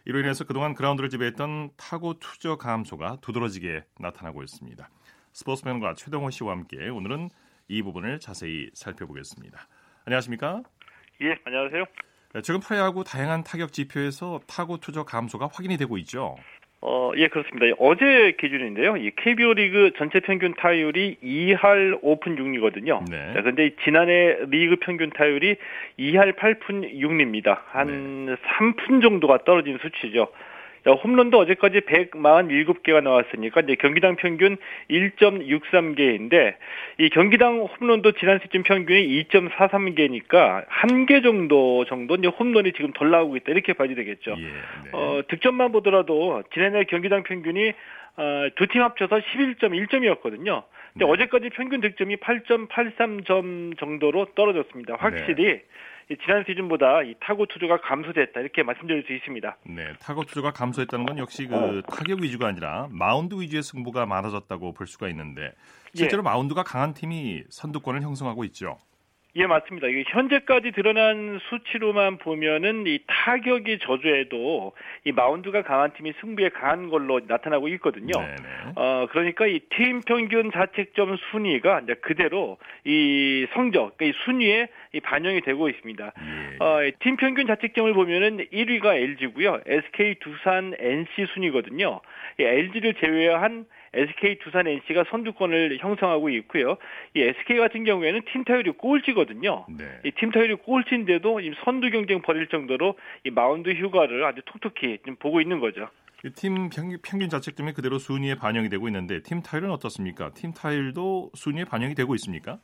이로 0.03 0.19
인해서 0.19 0.43
그동안 0.43 0.73
그라운드를 0.73 1.09
지배했던 1.09 1.69
타고 1.77 2.19
투저 2.19 2.57
감소가 2.57 3.19
두드러지게 3.21 3.85
나타나고 3.97 4.43
있습니다. 4.43 4.89
스포츠맨과 5.33 5.95
최동호 5.95 6.29
씨와 6.29 6.51
함께 6.51 6.89
오늘은 6.89 7.29
이 7.67 7.81
부분을 7.81 8.19
자세히 8.19 8.69
살펴보겠습니다. 8.73 9.67
안녕하십니까? 10.05 10.61
예, 11.21 11.35
안녕하세요. 11.43 11.85
네, 12.33 12.41
최근 12.41 12.59
프로야구 12.59 13.03
다양한 13.03 13.43
타격 13.43 13.73
지표에서 13.73 14.39
타고 14.47 14.79
투저 14.79 15.07
감소가 15.07 15.49
확인이 15.51 15.77
되고 15.77 15.97
있죠. 15.99 16.35
어, 16.81 17.11
예, 17.15 17.29
그렇습니다. 17.29 17.73
어제 17.79 18.35
기준인데요. 18.39 18.97
이 18.97 19.11
KBO 19.15 19.53
리그 19.53 19.91
전체 19.97 20.19
평균 20.19 20.53
타율이 20.53 21.17
2할 21.23 22.01
5푼 22.01 22.37
6리거든요. 22.37 23.09
네. 23.09 23.31
그런데 23.35 23.73
지난해 23.85 24.35
리그 24.49 24.75
평균 24.81 25.09
타율이 25.09 25.55
2할 25.97 26.35
8푼 26.35 26.93
6리입니다. 26.93 27.61
한 27.67 28.25
네. 28.25 28.35
3푼 28.35 29.01
정도가 29.01 29.45
떨어진 29.45 29.79
수치죠. 29.81 30.27
홈런도 30.91 31.37
어제까지 31.39 31.81
147개가 31.81 33.01
나왔으니까 33.01 33.61
이제 33.61 33.75
경기당 33.75 34.15
평균 34.17 34.57
1.63개인데 34.89 36.55
이 36.99 37.09
경기당 37.09 37.61
홈런도 37.61 38.11
지난 38.13 38.39
시즌 38.43 38.63
평균이 38.63 39.23
2.43개니까 39.29 40.65
한 40.67 41.05
개 41.05 41.21
정도 41.21 41.83
정도 41.85 42.15
이제 42.15 42.27
홈런이 42.27 42.73
지금 42.73 42.93
덜 42.93 43.11
나오고 43.11 43.35
있다 43.37 43.51
이렇게 43.51 43.73
봐야 43.73 43.87
되겠죠. 43.89 44.35
예, 44.37 44.43
네. 44.43 44.89
어, 44.93 45.21
득점만 45.27 45.71
보더라도 45.71 46.43
지난해 46.53 46.83
경기당 46.85 47.23
평균이 47.23 47.73
어, 48.15 48.47
두 48.55 48.67
팀 48.67 48.81
합쳐서 48.81 49.17
11.1점이었거든요. 49.17 50.63
근데 50.93 51.05
네. 51.05 51.11
어제까지 51.11 51.49
평균 51.49 51.81
득점이 51.81 52.17
8.83점 52.17 53.77
정도로 53.79 54.27
떨어졌습니다. 54.35 54.95
확실히 54.99 55.43
네. 55.43 55.63
지난 56.23 56.43
시즌보다 56.47 57.03
이 57.03 57.15
타고 57.19 57.47
투저가 57.47 57.81
감소됐다 57.81 58.39
이렇게 58.39 58.63
말씀드릴 58.63 59.03
수 59.05 59.13
있습니다. 59.13 59.57
네, 59.67 59.93
타고 59.99 60.25
투저가 60.25 60.51
감소했다는 60.51 61.05
건 61.05 61.17
역시 61.17 61.47
그 61.47 61.81
타격 61.87 62.21
위주가 62.21 62.47
아니라 62.47 62.87
마운드 62.91 63.35
위주의 63.35 63.63
승부가 63.63 64.05
많아졌다고 64.05 64.73
볼 64.73 64.87
수가 64.87 65.07
있는데 65.09 65.51
실제로 65.93 66.21
예. 66.21 66.23
마운드가 66.23 66.63
강한 66.63 66.93
팀이 66.93 67.43
선두권을 67.49 68.01
형성하고 68.01 68.43
있죠. 68.45 68.77
예, 69.35 69.47
맞습니다. 69.47 69.87
이게 69.87 70.03
현재까지 70.05 70.71
드러난 70.73 71.39
수치로만 71.49 72.19
보면은 72.19 72.85
이 72.85 72.99
타격이 73.07 73.79
저조해도 73.79 74.73
이 75.05 75.11
마운드가 75.11 75.63
강한 75.63 75.91
팀이 75.93 76.13
승부에 76.21 76.49
강한 76.49 76.89
걸로 76.89 77.19
나타나고 77.27 77.67
있거든요. 77.69 78.11
네네. 78.11 78.73
어, 78.75 79.07
그러니까 79.09 79.47
이 79.47 79.59
팀 79.71 80.01
평균 80.01 80.51
자책점 80.51 81.17
순위가 81.31 81.81
이제 81.81 81.95
그대로 81.95 82.59
이 82.85 83.47
성적, 83.53 83.97
이 84.01 84.13
순위에 84.23 84.67
이 84.93 84.99
반영이 84.99 85.41
되고 85.41 85.67
있습니다. 85.67 86.05
예. 86.05 86.63
어, 86.63 86.91
팀 86.99 87.17
평균 87.17 87.47
자책점을 87.47 87.91
보면은 87.93 88.37
1위가 88.53 88.93
LG고요. 88.95 89.61
SK 89.65 90.15
두산 90.19 90.75
NC 90.77 91.25
순위거든요. 91.33 92.01
이 92.39 92.43
LG를 92.43 92.93
제외한 92.95 93.65
SK, 93.93 94.39
두산, 94.39 94.67
NC가 94.67 95.05
선두권을 95.09 95.77
형성하고 95.79 96.29
있고요. 96.29 96.77
이 97.13 97.21
SK 97.21 97.57
같은 97.57 97.83
경우에는 97.83 98.21
팀 98.31 98.43
타율이 98.43 98.71
꼴찌거든요. 98.71 99.65
네. 99.77 99.85
이팀 100.03 100.31
타율이 100.31 100.55
꼴찌인데도 100.55 101.39
선두 101.63 101.89
경쟁 101.91 102.21
벌일 102.21 102.47
정도로 102.47 102.97
이 103.23 103.29
마운드 103.29 103.69
효과를 103.71 104.23
아주 104.25 104.41
톡톡히 104.45 104.99
좀 105.05 105.15
보고 105.17 105.41
있는 105.41 105.59
거죠. 105.59 105.89
팀 106.35 106.69
평균, 106.69 106.97
평균 107.03 107.29
자책점이 107.29 107.73
그대로 107.73 107.99
순위에 107.99 108.35
반영이 108.35 108.69
되고 108.69 108.87
있는데 108.87 109.21
팀 109.21 109.41
타율은 109.41 109.69
어떻습니까? 109.71 110.31
팀 110.33 110.53
타율도 110.53 111.31
순위에 111.35 111.65
반영이 111.65 111.95
되고 111.95 112.15
있습니까? 112.15 112.59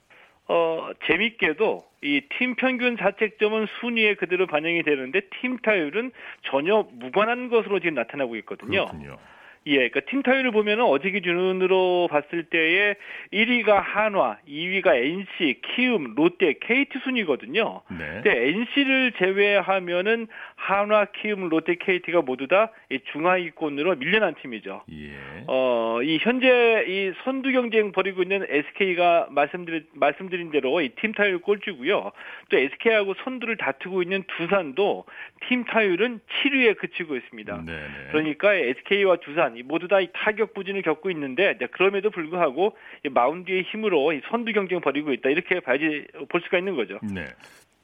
어, 0.47 0.89
재밌게도 1.05 1.83
이 2.01 2.21
팀 2.39 2.55
평균 2.55 2.97
자책점은 2.97 3.67
순위에 3.79 4.15
그대로 4.15 4.47
반영이 4.47 4.83
되는데 4.83 5.21
팀 5.41 5.57
타율은 5.57 6.11
전혀 6.49 6.87
무관한 6.93 7.49
것으로 7.49 7.79
지금 7.79 7.95
나타나고 7.95 8.35
있거든요. 8.37 8.85
그렇군요. 8.85 9.17
예, 9.65 9.89
그러니까 9.89 10.01
팀 10.01 10.21
타율을 10.21 10.51
보면은 10.51 10.83
어제 10.83 11.09
기준으로 11.09 12.07
봤을 12.11 12.43
때에 12.43 12.95
1위가 13.33 13.81
한화, 13.81 14.37
2위가 14.47 14.95
NC, 14.95 15.61
키움, 15.75 16.13
롯데, 16.15 16.53
KT 16.59 16.99
순이거든요. 17.03 17.81
네. 17.89 18.21
근데 18.21 18.47
NC를 18.49 19.13
제외하면은 19.17 20.27
한화, 20.55 21.05
키움, 21.05 21.49
롯데, 21.49 21.75
KT가 21.75 22.21
모두 22.21 22.47
다 22.47 22.71
중하위권으로 23.11 23.95
밀려난 23.95 24.35
팀이죠. 24.41 24.83
예. 24.91 25.43
어, 25.47 25.99
이 26.03 26.19
현재 26.21 26.85
이 26.87 27.11
선두 27.23 27.51
경쟁 27.51 27.91
벌이고 27.91 28.21
있는 28.21 28.45
SK가 28.47 29.27
말씀드린 29.31 29.85
말씀드린 29.93 30.51
대로 30.51 30.81
이 30.81 30.89
팀 30.99 31.13
타율 31.13 31.39
꼴찌고요. 31.39 32.11
또 32.49 32.57
SK하고 32.57 33.13
선두를 33.23 33.57
다투고 33.57 34.01
있는 34.03 34.23
두산도 34.37 35.05
팀 35.47 35.63
타율은 35.65 36.19
7위에 36.43 36.77
그치고 36.77 37.15
있습니다. 37.15 37.65
네네. 37.65 37.77
네. 37.77 37.87
그러니까 38.11 38.53
SK와 38.53 39.17
두산 39.17 39.48
모두 39.65 39.87
다 39.87 39.97
타격 40.13 40.53
부진을 40.53 40.81
겪고 40.81 41.09
있는데 41.11 41.57
그럼에도 41.71 42.09
불구하고 42.09 42.75
마운드의 43.09 43.63
힘으로 43.63 44.11
선두 44.29 44.51
경쟁을 44.53 44.81
벌이고 44.81 45.13
있다 45.13 45.29
이렇게 45.29 45.59
봐야지 45.59 46.05
볼 46.29 46.41
수가 46.41 46.57
있는 46.59 46.75
거죠. 46.75 46.99
네. 47.03 47.25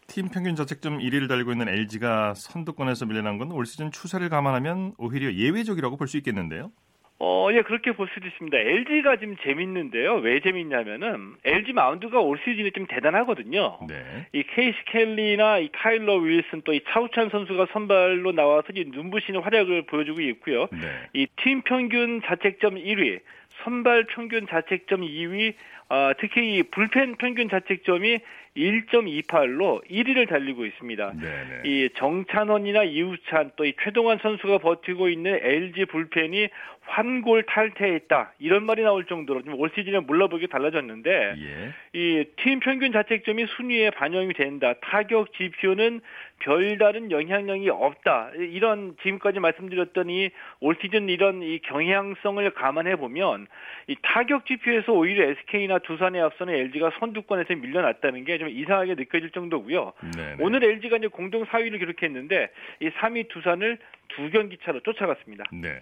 팀 0.08 0.30
평균 0.30 0.56
자책점 0.56 1.00
1위를 1.00 1.28
달고 1.28 1.52
있는 1.52 1.68
LG가 1.68 2.36
선두권에서 2.36 3.08
밀려난 3.08 3.40
건 3.40 3.52
올 3.52 3.66
시즌 3.66 3.92
추세를 3.92 4.30
감안하면 4.30 4.94
오히려 5.00 5.34
예외적이라고 5.34 5.98
볼 5.98 6.08
수 6.08 6.18
있겠는데요. 6.18 6.72
어, 7.18 7.48
예, 7.54 7.62
그렇게 7.62 7.94
볼 7.94 8.10
수도 8.14 8.28
있습니다. 8.28 8.58
LG가 8.58 9.16
지금 9.16 9.38
재밌는데요. 9.42 10.16
왜 10.16 10.42
재밌냐면은, 10.42 11.36
LG 11.46 11.72
마운드가 11.72 12.20
올 12.20 12.38
시즌에 12.44 12.72
좀 12.72 12.86
대단하거든요. 12.88 13.80
네. 13.88 14.28
이 14.34 14.44
케이시 14.44 14.78
켈리나 14.86 15.60
이 15.60 15.70
카일러 15.72 16.16
윌슨 16.18 16.62
또 16.64 16.74
이 16.74 16.82
차우찬 16.90 17.30
선수가 17.30 17.68
선발로 17.72 18.34
나와서 18.34 18.68
이 18.76 18.84
눈부시는 18.90 19.42
활약을 19.42 19.84
보여주고 19.84 20.20
있고요. 20.22 20.68
네. 20.74 20.80
이팀 21.14 21.62
평균 21.62 22.22
자책점 22.26 22.76
1위, 22.76 23.22
선발 23.64 24.08
평균 24.08 24.46
자책점 24.48 25.02
2위, 25.02 25.54
어, 25.88 26.12
특히 26.20 26.58
이 26.58 26.64
불펜 26.64 27.16
평균 27.16 27.48
자책점이 27.48 28.20
1.28로 28.58 29.82
1위를 29.90 30.28
달리고 30.30 30.66
있습니다. 30.66 31.12
네네. 31.14 31.62
이 31.66 31.90
정찬원이나 31.96 32.84
이우찬 32.84 33.52
또 33.56 33.66
이 33.66 33.74
최동환 33.84 34.18
선수가 34.22 34.60
버티고 34.60 35.10
있는 35.10 35.38
LG 35.42 35.86
불펜이 35.86 36.48
환골 36.88 37.44
탈퇴했다 37.44 38.34
이런 38.40 38.64
말이 38.64 38.84
나올 38.84 39.06
정도로 39.06 39.42
올 39.56 39.72
시즌에 39.76 40.00
물러보기 40.00 40.48
달라졌는데 40.48 41.36
예. 41.38 41.74
이팀 42.00 42.60
평균 42.60 42.92
자책점이 42.92 43.46
순위에 43.58 43.90
반영이 43.92 44.34
된다. 44.34 44.74
타격 44.82 45.34
지표는 45.34 46.02
별다른 46.40 47.10
영향력이 47.12 47.70
없다. 47.70 48.32
이런 48.36 48.96
지금까지 49.02 49.40
말씀드렸더니 49.40 50.30
올 50.60 50.78
시즌 50.82 51.10
이런 51.10 51.42
이 51.42 51.60
경향성을 51.60 52.48
감안해 52.54 52.98
보면 52.98 53.48
이 53.88 53.96
타격 54.02 54.46
지표에서 54.46 54.92
오히려 54.92 55.30
SK나 55.30 55.80
두산에 55.80 56.20
앞서는 56.20 56.54
LG가 56.54 56.92
선두권에서 57.00 57.56
밀려났다는 57.56 58.24
게 58.26 58.36
좀 58.36 58.50
이상하게 58.50 58.96
느껴질 58.96 59.32
정도고요. 59.32 59.94
네네. 60.16 60.38
오늘 60.42 60.64
LG가 60.64 60.98
이제 60.98 61.08
공동 61.08 61.46
4위를 61.46 61.80
기록했는데 61.80 62.50
이 62.82 62.90
3위 62.90 63.30
두산을 63.30 63.80
두 64.10 64.30
경기 64.30 64.58
차로 64.64 64.82
쫓아갔습니다. 64.82 65.46
네. 65.54 65.82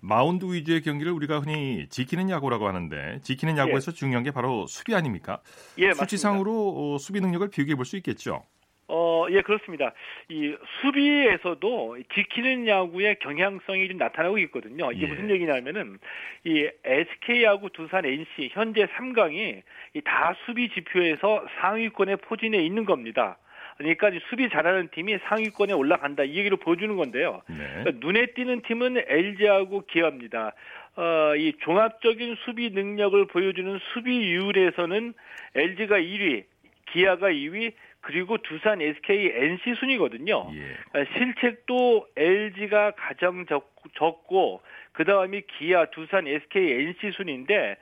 마운드 0.00 0.44
위주의 0.44 0.82
경기를 0.82 1.10
우리가 1.12 1.40
흔히 1.40 1.86
지키는 1.88 2.28
야구라고 2.28 2.68
하는데 2.68 3.18
지키는 3.22 3.56
야구에서 3.56 3.92
예. 3.92 3.96
중요한 3.96 4.24
게 4.24 4.30
바로 4.30 4.66
수비 4.66 4.94
아닙니까? 4.94 5.40
예, 5.78 5.92
수치상으로 5.94 6.94
어, 6.94 6.98
수비 6.98 7.20
능력을 7.20 7.48
비교해 7.50 7.74
볼 7.74 7.86
수 7.86 7.96
있겠죠. 7.96 8.44
어, 8.88 9.26
예, 9.30 9.42
그렇습니다. 9.42 9.92
이 10.28 10.54
수비에서도 10.80 11.98
지키는 12.14 12.68
야구의 12.68 13.18
경향성이 13.18 13.88
좀 13.88 13.98
나타나고 13.98 14.38
있거든요. 14.38 14.92
이게 14.92 15.04
예. 15.04 15.08
무슨 15.08 15.30
얘기냐면은 15.30 15.98
이 16.44 16.68
SK야구, 16.84 17.70
두산, 17.70 18.04
NC 18.04 18.50
현재 18.52 18.86
3강이 18.86 19.62
다 20.04 20.34
수비 20.44 20.68
지표에서 20.70 21.44
상위권에 21.60 22.16
포진해 22.16 22.58
있는 22.58 22.84
겁니다. 22.84 23.38
그러니까 23.76 24.10
수비 24.30 24.48
잘하는 24.48 24.88
팀이 24.88 25.18
상위권에 25.28 25.72
올라간다 25.72 26.24
이 26.24 26.36
얘기를 26.36 26.56
보여주는 26.56 26.96
건데요. 26.96 27.42
네. 27.48 27.56
그러니까 27.56 28.06
눈에 28.06 28.26
띄는 28.26 28.62
팀은 28.62 29.04
LG하고 29.06 29.84
기아입니다. 29.86 30.52
어, 30.96 31.36
이 31.36 31.52
종합적인 31.60 32.36
수비 32.44 32.70
능력을 32.70 33.26
보여주는 33.26 33.78
수비율에서는 33.92 35.12
LG가 35.54 35.98
1위, 35.98 36.44
기아가 36.86 37.28
2위, 37.28 37.72
그리고 38.06 38.38
두산, 38.38 38.80
SK, 38.80 39.32
NC 39.34 39.74
순이거든요. 39.80 40.48
예. 40.54 40.76
그러니까 40.92 41.18
실책도 41.18 42.06
LG가 42.16 42.92
가장 42.92 43.46
적, 43.46 43.74
적고 43.98 44.62
그 44.92 45.04
다음이 45.04 45.42
기아, 45.58 45.86
두산, 45.86 46.28
SK, 46.28 46.70
NC 46.70 47.10
순인데 47.16 47.76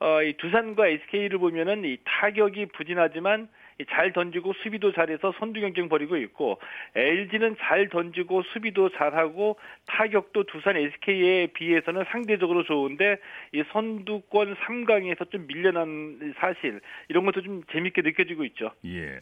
어, 0.00 0.22
이 0.22 0.32
두산과 0.38 0.88
SK를 0.88 1.38
보면은 1.38 1.84
이 1.84 1.98
타격이 2.04 2.66
부진하지만 2.66 3.48
잘 3.90 4.14
던지고 4.14 4.54
수비도 4.62 4.92
잘해서 4.92 5.34
선두 5.38 5.60
경쟁 5.60 5.90
벌이고 5.90 6.16
있고 6.16 6.58
LG는 6.94 7.56
잘 7.60 7.90
던지고 7.90 8.42
수비도 8.44 8.90
잘하고 8.90 9.58
타격도 9.86 10.44
두산 10.44 10.76
SK에 10.76 11.48
비해서는 11.48 12.04
상대적으로 12.10 12.64
좋은데 12.64 13.18
이 13.52 13.62
선두권 13.72 14.54
3강에서 14.54 15.30
좀 15.30 15.46
밀려난 15.46 16.34
사실 16.38 16.80
이런 17.08 17.26
것도 17.26 17.42
좀 17.42 17.62
재밌게 17.70 18.00
느껴지고 18.00 18.44
있죠. 18.44 18.72
예. 18.86 19.18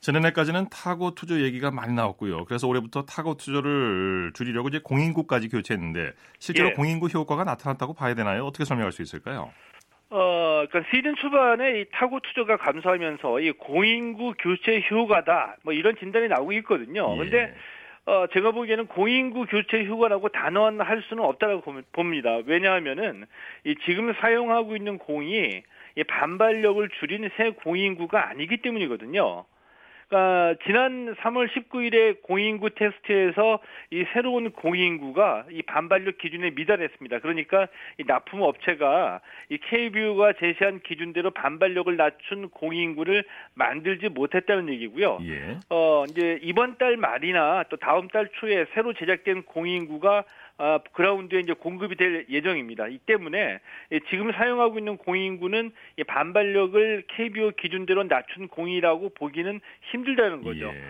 지난해까지는 0.00 0.68
타고 0.70 1.14
투조 1.14 1.40
얘기가 1.42 1.70
많이 1.70 1.92
나왔고요. 1.92 2.44
그래서 2.44 2.68
올해부터 2.68 3.02
타고 3.02 3.36
투조를 3.36 4.32
줄이려고 4.34 4.68
이제 4.68 4.78
공인구까지 4.82 5.48
교체했는데 5.48 6.12
실제로 6.38 6.68
예. 6.68 6.72
공인구 6.72 7.08
효과가 7.08 7.44
나타났다고 7.44 7.94
봐야 7.94 8.14
되나요? 8.14 8.44
어떻게 8.44 8.64
설명할 8.64 8.92
수 8.92 9.02
있을까요? 9.02 9.52
어, 10.10 10.64
그러니까 10.68 10.90
시즌 10.90 11.14
초반에 11.16 11.80
이 11.80 11.84
타고 11.92 12.20
투조가 12.20 12.56
감소하면서 12.58 13.40
이 13.40 13.52
공인구 13.52 14.34
교체 14.38 14.82
효과다 14.90 15.56
뭐 15.64 15.72
이런 15.72 15.96
진단이 15.96 16.28
나오고 16.28 16.52
있거든요. 16.52 17.14
예. 17.14 17.18
근데 17.18 17.54
어, 18.06 18.26
제가 18.32 18.52
보기에는 18.52 18.86
공인구 18.86 19.46
교체 19.46 19.84
휴가라고 19.84 20.30
단언할 20.30 21.02
수는 21.08 21.24
없다고 21.24 21.62
봅니다. 21.92 22.38
왜냐하면은 22.46 23.26
이 23.64 23.74
지금 23.84 24.14
사용하고 24.14 24.76
있는 24.76 24.96
공이 24.96 25.62
이 25.96 26.04
반발력을 26.04 26.88
줄인 27.00 27.28
새 27.36 27.50
공인구가 27.50 28.30
아니기 28.30 28.58
때문이거든요. 28.58 29.44
그러니까 30.08 30.54
지난 30.64 31.14
3월 31.16 31.48
19일에 31.52 32.22
공인구 32.22 32.70
테스트에서 32.70 33.60
이 33.90 34.04
새로운 34.14 34.50
공인구가 34.50 35.44
이 35.50 35.62
반발력 35.62 36.18
기준에 36.18 36.50
미달했습니다. 36.50 37.20
그러니까 37.20 37.68
이 37.98 38.04
납품 38.06 38.40
업체가 38.40 39.20
이 39.50 39.58
KBU가 39.58 40.32
제시한 40.40 40.80
기준대로 40.80 41.30
반발력을 41.30 41.94
낮춘 41.96 42.48
공인구를 42.48 43.24
만들지 43.54 44.08
못했다는 44.08 44.70
얘기고요. 44.70 45.18
예. 45.24 45.58
어 45.68 46.04
이제 46.08 46.38
이번 46.42 46.78
달 46.78 46.96
말이나 46.96 47.64
또 47.68 47.76
다음 47.76 48.08
달 48.08 48.28
초에 48.40 48.64
새로 48.74 48.94
제작된 48.94 49.42
공인구가 49.42 50.24
아, 50.58 50.80
그라운드에 50.92 51.40
이제 51.40 51.52
공급이 51.52 51.94
될 51.94 52.26
예정입니다. 52.28 52.88
이 52.88 52.98
때문에 52.98 53.60
지금 54.10 54.32
사용하고 54.32 54.78
있는 54.78 54.96
공인구는 54.96 55.72
반발력을 56.06 57.04
KBO 57.06 57.52
기준대로 57.52 58.02
낮춘 58.02 58.48
공이라고 58.48 59.10
보기는 59.10 59.60
힘들다는 59.92 60.42
거죠. 60.42 60.66
예. 60.66 60.82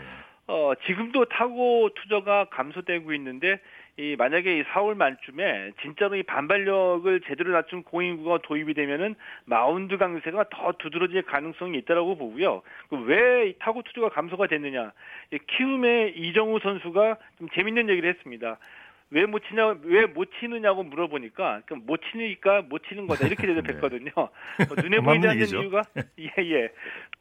어, 0.46 0.72
지금도 0.86 1.26
타고 1.26 1.90
투저가 1.94 2.46
감소되고 2.46 3.12
있는데 3.12 3.60
이 3.98 4.16
만약에 4.16 4.60
이 4.60 4.62
4월 4.62 4.96
말쯤에 4.96 5.72
진짜로 5.82 6.16
이 6.16 6.22
반발력을 6.22 7.20
제대로 7.26 7.52
낮춘 7.52 7.82
공인구가 7.82 8.38
도입이 8.44 8.72
되면은 8.72 9.16
마운드 9.44 9.98
강세가 9.98 10.44
더 10.50 10.72
두드러질 10.78 11.22
가능성이 11.22 11.78
있다라고 11.78 12.16
보고요. 12.16 12.62
그 12.88 13.21
왜 13.21 13.54
타고 13.58 13.82
투저가 13.82 14.08
감소가 14.10 14.46
됐느냐? 14.46 14.92
키움의 15.48 16.16
이정후 16.16 16.60
선수가 16.60 17.18
좀 17.38 17.48
재밌는 17.50 17.90
얘기를 17.90 18.08
했습니다. 18.08 18.56
왜 19.10 19.24
못 19.24 19.40
치냐 19.48 19.66
왜 19.84 20.06
못 20.06 20.28
치느냐고 20.38 20.82
물어보니까 20.82 21.62
그럼 21.66 21.84
못 21.86 21.98
치니까 22.10 22.62
못 22.68 22.82
치는 22.88 23.06
거다 23.06 23.26
이렇게 23.26 23.46
대답했거든요. 23.48 24.10
네. 24.58 24.66
뭐 24.66 24.76
눈에 24.76 25.00
보이지 25.00 25.26
않는 25.26 25.46
이유가 25.48 25.82
예예 26.18 26.32
예. 26.52 26.72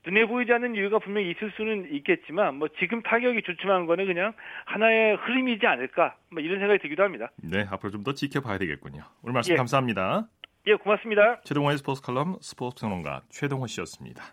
눈에 0.06 0.26
보이지 0.26 0.52
않는 0.54 0.76
이유가 0.76 1.00
분명히 1.00 1.32
있을 1.32 1.52
수는 1.56 1.88
있겠지만 1.94 2.56
뭐 2.56 2.68
지금 2.80 3.02
타격이 3.02 3.42
주춤한 3.44 3.86
거는 3.86 4.06
그냥 4.06 4.34
하나의 4.66 5.16
흐름이지 5.16 5.66
않을까 5.66 6.16
뭐 6.32 6.42
이런 6.42 6.60
생각이 6.60 6.80
들기도 6.82 7.04
합니다. 7.04 7.32
네 7.42 7.66
앞으로 7.70 7.92
좀 7.92 8.04
더 8.04 8.14
지켜봐야 8.14 8.58
되겠군요. 8.58 9.04
오늘 9.24 9.34
말씀 9.34 9.54
예. 9.54 9.58
감사합니다. 9.58 10.28
예, 10.68 10.74
고맙습니다. 10.76 11.40
최동호의 11.46 11.78
스포츠 11.78 12.02
칼럼 12.02 12.38
스포츠 12.42 12.82
평론가 12.82 13.22
최동호 13.30 13.68
씨였습니다. 13.68 14.24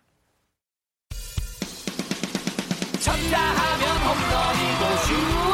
쳤다 3.00 3.38
하면 3.38 3.84
홈런이고 4.02 4.96
슛 5.48 5.53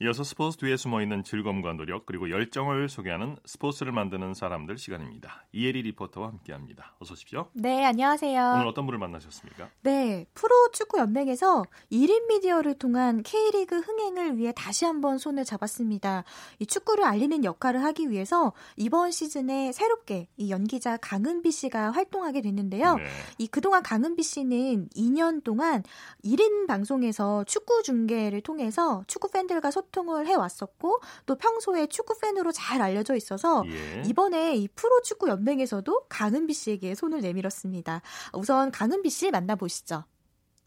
이어서 0.00 0.24
스포츠 0.24 0.56
뒤에 0.56 0.76
숨어 0.76 1.02
있는 1.02 1.22
즐거움과 1.22 1.74
노력 1.74 2.04
그리고 2.04 2.28
열정을 2.28 2.88
소개하는 2.88 3.36
스포츠를 3.44 3.92
만드는 3.92 4.34
사람들 4.34 4.76
시간입니다. 4.76 5.46
이혜리 5.52 5.82
리포터와 5.82 6.30
함께합니다. 6.30 6.96
어서 6.98 7.12
오십시오. 7.12 7.48
네, 7.52 7.84
안녕하세요. 7.84 8.54
오늘 8.56 8.66
어떤 8.66 8.86
분을 8.86 8.98
만나셨습니까? 8.98 9.70
네, 9.82 10.26
프로 10.34 10.50
축구 10.72 10.98
연맹에서 10.98 11.62
1인 11.92 12.26
미디어를 12.26 12.74
통한 12.74 13.22
K리그 13.22 13.78
흥행을 13.78 14.36
위해 14.36 14.52
다시 14.56 14.84
한번 14.84 15.16
손을 15.16 15.44
잡았습니다. 15.44 16.24
이 16.58 16.66
축구를 16.66 17.04
알리는 17.04 17.44
역할을 17.44 17.84
하기 17.84 18.10
위해서 18.10 18.52
이번 18.76 19.12
시즌에 19.12 19.70
새롭게 19.70 20.26
이 20.36 20.50
연기자 20.50 20.96
강은비 20.96 21.52
씨가 21.52 21.92
활동하게 21.92 22.42
됐는데요. 22.42 22.96
네. 22.96 23.04
이 23.38 23.46
그동안 23.46 23.84
강은비 23.84 24.24
씨는 24.24 24.88
2년 24.88 25.44
동안 25.44 25.84
1인 26.24 26.66
방송에서 26.66 27.44
축구 27.44 27.84
중계를 27.84 28.40
통해서 28.40 29.04
축구 29.06 29.30
팬들과 29.30 29.70
소통 29.70 29.93
활동을 29.94 30.26
해왔었고 30.26 31.00
또 31.24 31.36
평소에 31.36 31.86
축구 31.86 32.18
팬으로 32.18 32.52
잘 32.52 32.82
알려져 32.82 33.14
있어서 33.14 33.64
예. 33.66 34.02
이번에 34.06 34.56
이 34.56 34.68
프로축구 34.68 35.28
연맹에서도 35.28 36.06
강은비 36.08 36.52
씨에게 36.52 36.94
손을 36.94 37.20
내밀었습니다. 37.20 38.02
우선 38.34 38.70
강은비 38.72 39.08
씨 39.08 39.30
만나보시죠. 39.30 40.04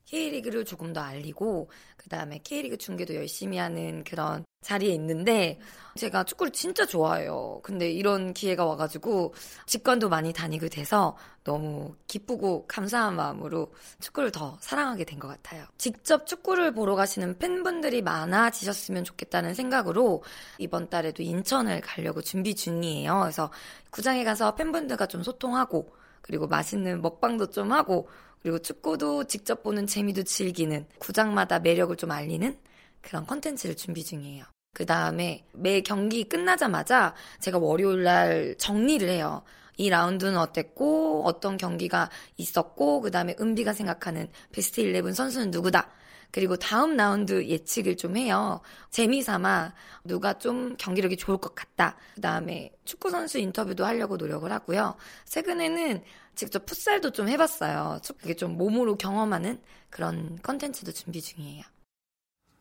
K리그를 0.07 0.65
조금 0.65 0.93
더 0.93 1.01
알리고 1.01 1.69
그다음에 1.97 2.39
K리그 2.43 2.77
중계도 2.77 3.13
열심히 3.15 3.57
하는 3.57 4.03
그런 4.03 4.45
자리에 4.61 4.91
있는데 4.93 5.59
제가 5.95 6.23
축구를 6.23 6.51
진짜 6.51 6.85
좋아해요. 6.85 7.59
근데 7.63 7.91
이런 7.91 8.33
기회가 8.33 8.65
와가지고 8.65 9.33
직관도 9.65 10.09
많이 10.09 10.33
다니게 10.33 10.69
돼서 10.69 11.15
너무 11.43 11.95
기쁘고 12.07 12.65
감사한 12.67 13.15
마음으로 13.15 13.71
축구를 13.99 14.31
더 14.31 14.57
사랑하게 14.61 15.03
된 15.05 15.19
것 15.19 15.27
같아요. 15.27 15.65
직접 15.77 16.25
축구를 16.27 16.73
보러 16.73 16.95
가시는 16.95 17.37
팬분들이 17.39 18.01
많아지셨으면 18.01 19.03
좋겠다는 19.03 19.53
생각으로 19.55 20.23
이번 20.57 20.89
달에도 20.89 21.23
인천을 21.23 21.81
가려고 21.81 22.21
준비 22.21 22.55
중이에요. 22.55 23.19
그래서 23.21 23.51
구장에 23.89 24.23
가서 24.23 24.55
팬분들과 24.55 25.07
좀 25.07 25.23
소통하고 25.23 25.91
그리고 26.21 26.47
맛있는 26.47 27.01
먹방도 27.01 27.51
좀 27.51 27.71
하고 27.71 28.09
그리고 28.41 28.59
축구도 28.59 29.25
직접 29.25 29.63
보는 29.63 29.87
재미도 29.87 30.23
즐기는 30.23 30.85
구장마다 30.99 31.59
매력을 31.59 31.95
좀 31.97 32.11
알리는 32.11 32.57
그런 33.01 33.25
컨텐츠를 33.25 33.75
준비 33.75 34.03
중이에요. 34.03 34.45
그 34.73 34.85
다음에 34.85 35.45
매 35.53 35.81
경기 35.81 36.23
끝나자마자 36.23 37.15
제가 37.39 37.57
월요일 37.57 38.03
날 38.03 38.55
정리를 38.57 39.07
해요. 39.09 39.41
이 39.77 39.89
라운드는 39.89 40.37
어땠고, 40.37 41.23
어떤 41.25 41.55
경기가 41.57 42.09
있었고, 42.37 43.01
그 43.01 43.11
다음에 43.11 43.35
은비가 43.39 43.73
생각하는 43.73 44.27
베스트 44.51 44.81
11 44.81 45.13
선수는 45.13 45.51
누구다. 45.51 45.91
그리고 46.31 46.55
다음 46.55 46.95
라운드 46.95 47.47
예측을 47.47 47.97
좀 47.97 48.17
해요. 48.17 48.61
재미삼아 48.91 49.73
누가 50.03 50.37
좀 50.37 50.75
경기력이 50.77 51.17
좋을 51.17 51.37
것 51.37 51.55
같다. 51.55 51.97
그 52.15 52.21
다음에 52.21 52.71
축구 52.85 53.09
선수 53.09 53.39
인터뷰도 53.39 53.85
하려고 53.85 54.17
노력을 54.17 54.51
하고요. 54.51 54.95
최근에는 55.25 56.03
직접 56.35 56.65
풋살도 56.65 57.11
좀 57.11 57.29
해봤어요. 57.29 57.99
그게 58.19 58.35
좀 58.35 58.57
몸으로 58.57 58.95
경험하는 58.97 59.61
그런 59.89 60.37
컨텐츠도 60.43 60.91
준비 60.91 61.21
중이에요. 61.21 61.63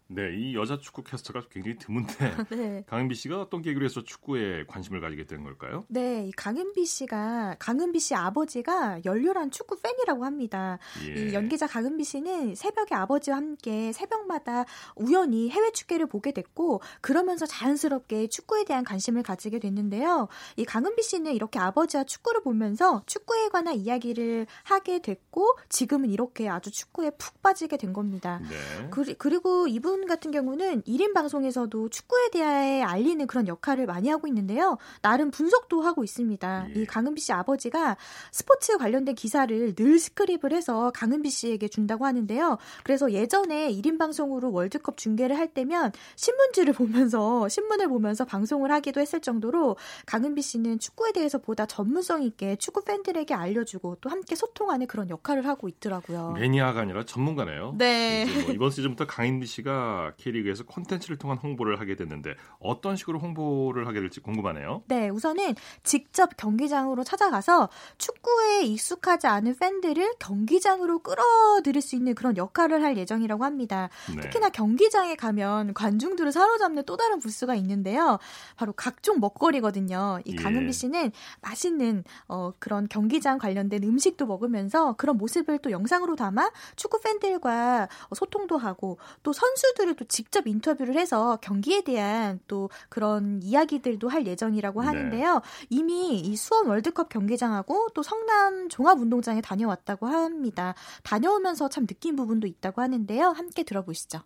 네, 0.09 0.37
이 0.37 0.55
여자 0.55 0.79
축구 0.79 1.03
캐스터가 1.03 1.49
굉장히 1.51 1.79
드문데 1.79 2.15
네. 2.51 2.85
강은비 2.87 3.15
씨가 3.17 3.41
어떤 3.41 3.61
계기로 3.61 3.85
해서 3.85 4.05
축구에 4.05 4.65
관심을 4.67 5.01
가지게 5.01 5.27
된 5.27 5.43
걸까요? 5.43 5.85
네, 5.89 6.27
이 6.29 6.33
강은비 6.33 6.87
씨가 6.87 7.57
강은비 7.59 7.99
씨 7.99 8.15
아버지가 8.15 9.01
열렬한 9.05 9.51
축구 9.51 9.81
팬이라고 9.81 10.25
합니다. 10.25 10.79
예. 11.09 11.15
이 11.15 11.35
연기자 11.35 11.67
강은비 11.67 12.05
씨는 12.05 12.55
새벽에 12.55 12.95
아버지와 12.95 13.37
함께 13.39 13.93
새벽마다 13.93 14.65
우연히 14.95 15.51
해외 15.51 15.73
축구를 15.73 16.07
보게 16.07 16.31
됐고 16.31 16.83
그러면서 17.01 17.45
자연스럽게 17.45 18.29
축구에 18.29 18.65
대한 18.65 18.85
관심을 18.85 19.25
가지게 19.25 19.59
됐는데요. 19.59 20.29
이 20.57 20.65
강은비 20.65 21.03
씨는 21.03 21.35
이렇게 21.35 21.59
아버지와 21.59 22.05
축구를 22.05 22.43
보면서 22.43 23.03
축구에 23.07 23.49
관한 23.49 23.75
이야기를 23.75 24.47
하게 24.63 25.01
됐고 25.01 25.59
지금은 25.69 26.11
이렇게 26.11 26.49
아주 26.49 26.71
축구에 26.71 27.11
푹 27.19 27.43
빠지게 27.43 27.77
된 27.77 27.93
겁니다. 27.93 28.41
네. 28.49 29.15
그리고 29.19 29.67
이분 29.67 29.96
이분 29.97 30.07
같은 30.07 30.31
경우는 30.31 30.83
1인 30.83 31.15
방송에서도 31.15 31.89
축구에 31.89 32.29
대해 32.31 32.83
알리는 32.83 33.27
그런 33.27 33.49
역할을 33.49 33.87
많이 33.87 34.11
하고 34.11 34.27
있는데요. 34.27 34.77
나름 35.01 35.31
분석도 35.31 35.81
하고 35.81 36.05
있습니다. 36.05 36.67
예. 36.69 36.81
이 36.81 36.85
강은비 36.85 37.23
씨 37.23 37.33
아버지가 37.33 37.97
스포츠 38.31 38.77
관련된 38.77 39.15
기사를 39.15 39.75
늘 39.75 39.99
스크립을 39.99 40.53
해서 40.53 40.93
강은비 40.95 41.31
씨에게 41.31 41.69
준다고 41.69 42.05
하는데요. 42.05 42.59
그래서 42.85 43.11
예전에 43.11 43.73
1인 43.73 43.99
방송으로 43.99 44.53
월드컵 44.53 44.99
중계를 44.99 45.39
할 45.39 45.49
때면 45.49 45.93
신문지를 46.17 46.75
보면서 46.77 47.49
신문을 47.49 47.89
보면서 47.89 48.27
방송을 48.27 48.71
하기도 48.73 49.01
했을 49.01 49.21
정도로 49.21 49.77
강은비 50.05 50.43
씨는 50.43 50.79
축구에 50.79 51.13
대해서 51.13 51.39
보다 51.39 51.65
전문성 51.65 52.23
있게 52.23 52.57
축구 52.57 52.85
팬들에게 52.85 53.33
알려주고 53.33 53.97
또 54.03 54.11
함께 54.11 54.35
소통하는 54.35 54.87
그런 54.89 55.09
역할을 55.09 55.47
하고 55.47 55.69
있더라고요. 55.69 56.33
매니아가 56.33 56.81
아니라 56.81 57.05
전문가네요. 57.07 57.77
네. 57.79 58.27
뭐 58.45 58.53
이번 58.53 58.71
시즌부터 58.71 59.07
강인비 59.07 59.47
씨가 59.47 59.86
K리그에서 60.17 60.65
콘텐츠를 60.65 61.17
통한 61.17 61.39
홍보를 61.39 61.81
하게 61.81 61.97
됐는데 61.97 62.35
어떤 62.59 62.97
식으로 62.97 63.19
홍보를 63.19 63.87
하게 63.87 64.01
될지 64.01 64.21
궁금하네요. 64.21 64.83
네, 64.87 65.09
우선은 65.09 65.55
직접 65.83 66.37
경기장으로 66.37 67.05
찾아가서 67.05 67.69
축구에 67.99 68.63
익숙하지 68.63 69.27
않은 69.27 69.57
팬들을 69.57 70.15
경기장으로 70.19 71.01
끌어들일 71.01 71.81
수 71.81 71.97
있는 71.97 72.15
그런 72.15 72.37
역할을 72.37 72.83
할 72.83 72.97
예정이라고 72.97 73.45
합니다. 73.45 73.89
네. 74.15 74.21
특히나 74.23 74.51
경기장에 74.51 75.15
가면 75.17 75.75
관중들을 75.75 76.33
사로잡는 76.33 76.85
또 76.85 76.97
다른 76.97 77.19
부스가 77.19 77.55
있는데요. 77.57 78.19
바로 78.57 78.73
각종 78.73 79.21
먹거리거든요. 79.21 80.21
이 80.25 80.33
예. 80.33 80.43
강은비 80.43 80.73
씨는 80.73 81.13
맛있는 81.41 82.05
어, 82.29 82.53
그런 82.59 82.89
경기장 82.89 83.39
관련된 83.39 83.83
음식도 83.83 84.27
먹으면서 84.27 84.95
그런 84.95 85.17
모습을 85.17 85.59
또 85.59 85.71
영상으로 85.71 86.17
담아 86.17 86.51
축구 86.77 87.01
팬들과 87.01 87.89
소통도 88.15 88.57
하고 88.59 88.99
또 89.23 89.33
선수 89.33 89.75
선수들을 89.77 89.95
또 89.95 90.05
직접 90.07 90.47
인터뷰를 90.47 90.97
해서 90.97 91.39
경기에 91.43 91.83
대한 91.83 92.41
또 92.49 92.71
그런 92.89 93.41
이야기들도 93.43 94.09
할 94.09 94.27
예정이라고 94.27 94.81
네. 94.81 94.87
하는데요. 94.87 95.35
네. 95.35 95.41
이미 95.71 96.19
이 96.19 96.35
수원 96.37 96.67
월드컵 96.67 97.09
경기장하고 97.11 97.89
또 97.95 98.03
성남 98.03 98.69
종합운동장에 98.69 99.43
다녀왔다고 99.43 100.07
합니다. 100.07 100.75
다녀오면서 101.05 101.69
참 101.69 101.87
느낀 101.87 102.17
부분도 102.17 102.47
있다고 102.47 102.81
하는데요. 102.81 103.29
함께 103.29 103.63
들어보시죠. 103.63 104.21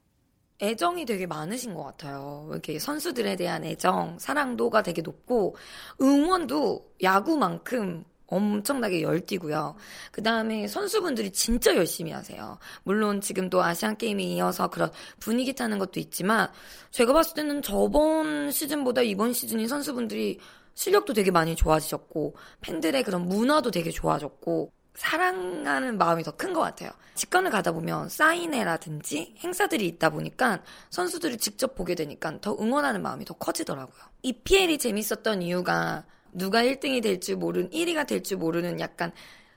애정이 0.62 1.06
되게 1.06 1.26
많으신 1.26 1.74
것 1.74 1.82
같아요. 1.84 2.46
이렇게 2.50 2.78
선수들에 2.78 3.36
대한 3.36 3.64
애정, 3.64 4.18
사랑도가 4.18 4.82
되게 4.82 5.02
높고 5.02 5.56
응원도 6.00 6.92
야구만큼 7.02 8.04
엄청나게 8.30 9.02
열띠고요. 9.02 9.74
그 10.12 10.22
다음에 10.22 10.66
선수분들이 10.68 11.32
진짜 11.32 11.74
열심히 11.76 12.12
하세요. 12.12 12.58
물론 12.84 13.20
지금도 13.20 13.62
아시안 13.62 13.96
게임에 13.96 14.22
이어서 14.22 14.68
그런 14.68 14.90
분위기 15.18 15.52
타는 15.54 15.78
것도 15.78 16.00
있지만 16.00 16.48
제가 16.90 17.12
봤을 17.12 17.34
때는 17.34 17.62
저번 17.62 18.50
시즌보다 18.50 19.02
이번 19.02 19.32
시즌이 19.32 19.68
선수분들이 19.68 20.38
실력도 20.74 21.12
되게 21.12 21.30
많이 21.30 21.56
좋아지셨고 21.56 22.36
팬들의 22.62 23.02
그런 23.02 23.28
문화도 23.28 23.70
되게 23.70 23.90
좋아졌고 23.90 24.72
사랑하는 24.94 25.98
마음이 25.98 26.22
더 26.22 26.32
큰 26.32 26.52
것 26.52 26.60
같아요. 26.60 26.90
직관을 27.14 27.50
가다 27.50 27.72
보면 27.72 28.08
사인회라든지 28.08 29.34
행사들이 29.38 29.86
있다 29.86 30.10
보니까 30.10 30.62
선수들을 30.90 31.38
직접 31.38 31.74
보게 31.74 31.94
되니까 31.94 32.40
더 32.40 32.56
응원하는 32.58 33.02
마음이 33.02 33.24
더 33.24 33.34
커지더라고요. 33.34 34.02
EPL이 34.22 34.78
재밌었던 34.78 35.42
이유가 35.42 36.04
누가 36.32 36.62
1등이 36.62 37.02
될지 37.02 37.34
모르는 37.34 37.70
1위가 37.70 38.06
될지 38.06 38.36
모르는 38.36 38.80
약간 38.80 39.12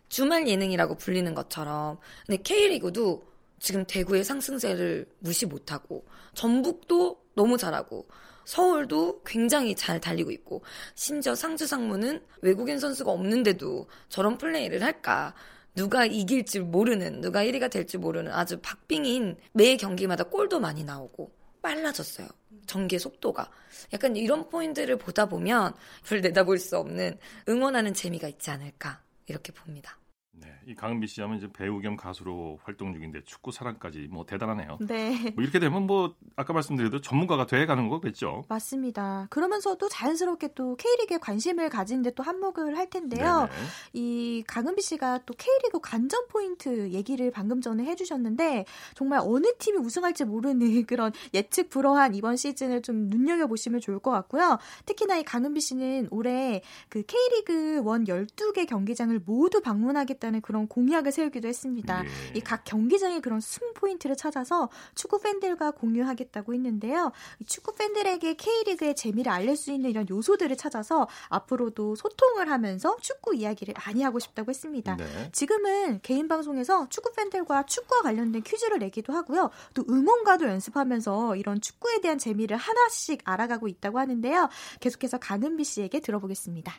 주말 0.10 0.48
예능이라고 0.48 0.96
불리는 0.96 1.34
것처럼. 1.34 1.98
근데 2.26 2.42
K리그도 2.42 3.24
지금 3.60 3.86
대구의 3.86 4.24
상승세를 4.24 5.08
무시 5.20 5.46
못하고 5.46 6.06
전북도 6.34 7.22
너무 7.36 7.58
잘하고 7.58 8.08
서울도 8.46 9.22
굉장히 9.26 9.74
잘 9.76 10.02
달리고 10.02 10.32
있고 10.32 10.64
심지어 10.96 11.34
상주 11.34 11.66
상무는 11.66 12.22
외국인 12.42 12.78
선수가 12.78 13.10
없는데도 13.10 13.88
저런 14.10 14.38
플레이를 14.38 14.84
할까? 14.84 15.34
누가 15.76 16.06
이길 16.06 16.46
줄 16.46 16.64
모르는, 16.64 17.22
누가 17.22 17.44
1위가 17.44 17.72
될줄 17.72 18.00
모르는 18.00 18.32
아주 18.32 18.60
박빙인 18.62 19.38
매 19.54 19.76
경기마다 19.78 20.26
골도 20.26 20.60
많이 20.60 20.84
나오고 20.84 21.32
빨라졌어요. 21.64 22.28
전개 22.68 23.00
속도가. 23.00 23.50
약간 23.94 24.16
이런 24.16 24.48
포인트를 24.50 24.98
보다 24.98 25.26
보면 25.26 25.74
불 26.04 26.22
내다볼 26.22 26.60
수 26.60 26.78
없는 26.78 27.18
응원하는 27.50 27.94
재미가 27.96 28.28
있지 28.28 28.52
않을까 28.52 29.02
이렇게 29.26 29.52
봅니다. 29.52 29.98
네, 30.36 30.52
이 30.66 30.74
강은비 30.74 31.08
씨 31.08 31.22
하면 31.22 31.38
이제 31.38 31.48
배우 31.52 31.80
겸 31.80 31.96
가수로 31.96 32.58
활동 32.64 32.92
중인데 32.94 33.24
축구 33.24 33.52
사랑까지 33.52 34.08
뭐 34.10 34.26
대단하네요. 34.26 34.80
네. 34.82 35.32
뭐 35.36 35.44
이렇게 35.44 35.60
되면 35.60 35.86
뭐 35.86 36.16
아까 36.36 36.54
말씀드려도 36.54 37.02
전문가가 37.02 37.46
돼 37.46 37.66
가는 37.68 37.88
거겠죠. 37.88 38.44
맞습니다. 38.50 39.28
그러면서도 39.30 39.88
자연스럽게 39.90 40.54
또 40.56 40.76
K리그에 40.76 41.20
관심을 41.20 41.70
가지는데 41.70 42.12
또 42.16 42.24
한몫을 42.24 42.76
할 42.78 42.90
텐데요. 42.90 43.48
네네. 43.48 43.52
이 43.94 44.44
강은비 44.48 44.82
씨가 44.82 45.20
또 45.26 45.36
K리그 45.38 45.80
관전 45.80 46.28
포인트 46.30 46.92
얘기를 46.92 47.30
방금 47.30 47.62
전에 47.62 47.86
해주셨는데 47.86 48.66
정말 48.96 49.20
어느 49.24 49.46
팀이 49.60 49.78
우승할지 49.78 50.26
모르는 50.26 50.58
그런 50.88 51.12
예측 51.36 51.70
불허한 51.70 52.16
이번 52.16 52.38
시즌을 52.38 52.82
좀 52.82 53.10
눈여겨 53.10 53.46
보시면 53.46 53.82
좋을 53.82 54.00
것 54.00 54.10
같고요. 54.10 54.58
특히나 54.88 55.18
이 55.18 55.24
강은비 55.24 55.62
씨는 55.62 56.08
올해 56.10 56.64
그 56.90 57.04
K리그 57.04 57.82
원 57.84 58.06
12개 58.06 58.68
경기장을 58.68 59.22
모두 59.26 59.62
방문하겠다. 59.62 60.23
하겠다는 60.24 60.42
그런 60.42 60.68
공약을 60.68 61.12
세우기도 61.12 61.48
했습니다. 61.48 62.04
예. 62.06 62.38
이각 62.38 62.64
경기장의 62.64 63.20
그런 63.22 63.42
숨 63.42 63.74
포인트를 63.74 64.16
찾아서 64.16 64.70
축구 64.96 65.20
팬들과 65.20 65.72
공유하겠다고 65.72 66.54
했는데요. 66.54 67.12
축구 67.46 67.76
팬들에게 67.76 68.36
K리그의 68.36 68.96
재미를 68.96 69.32
알릴 69.32 69.58
수 69.58 69.72
있는 69.72 69.90
이런 69.90 70.08
요소들을 70.10 70.56
찾아서 70.56 71.08
앞으로도 71.28 71.96
소통을 71.96 72.50
하면서 72.50 72.96
축구 73.02 73.36
이야기를 73.36 73.74
많이 73.86 74.02
하고 74.04 74.20
싶다고 74.20 74.50
했습니다. 74.50 74.96
네. 74.96 75.30
지금은 75.34 76.00
개인 76.02 76.28
방송에서 76.28 76.88
축구 76.90 77.12
팬들과 77.12 77.66
축구와 77.66 78.04
관련된 78.04 78.44
퀴즈를 78.44 78.80
내기도 78.80 79.14
하고요. 79.14 79.50
또 79.74 79.84
응원가도 79.90 80.48
연습하면서 80.48 81.36
이런 81.36 81.60
축구에 81.60 82.00
대한 82.02 82.18
재미를 82.18 82.56
하나씩 82.58 83.22
알아가고 83.26 83.68
있다고 83.68 84.00
하는데요. 84.00 84.50
계속해서 84.80 85.18
강은비 85.18 85.64
씨에게 85.64 86.00
들어보겠습니다. 86.00 86.74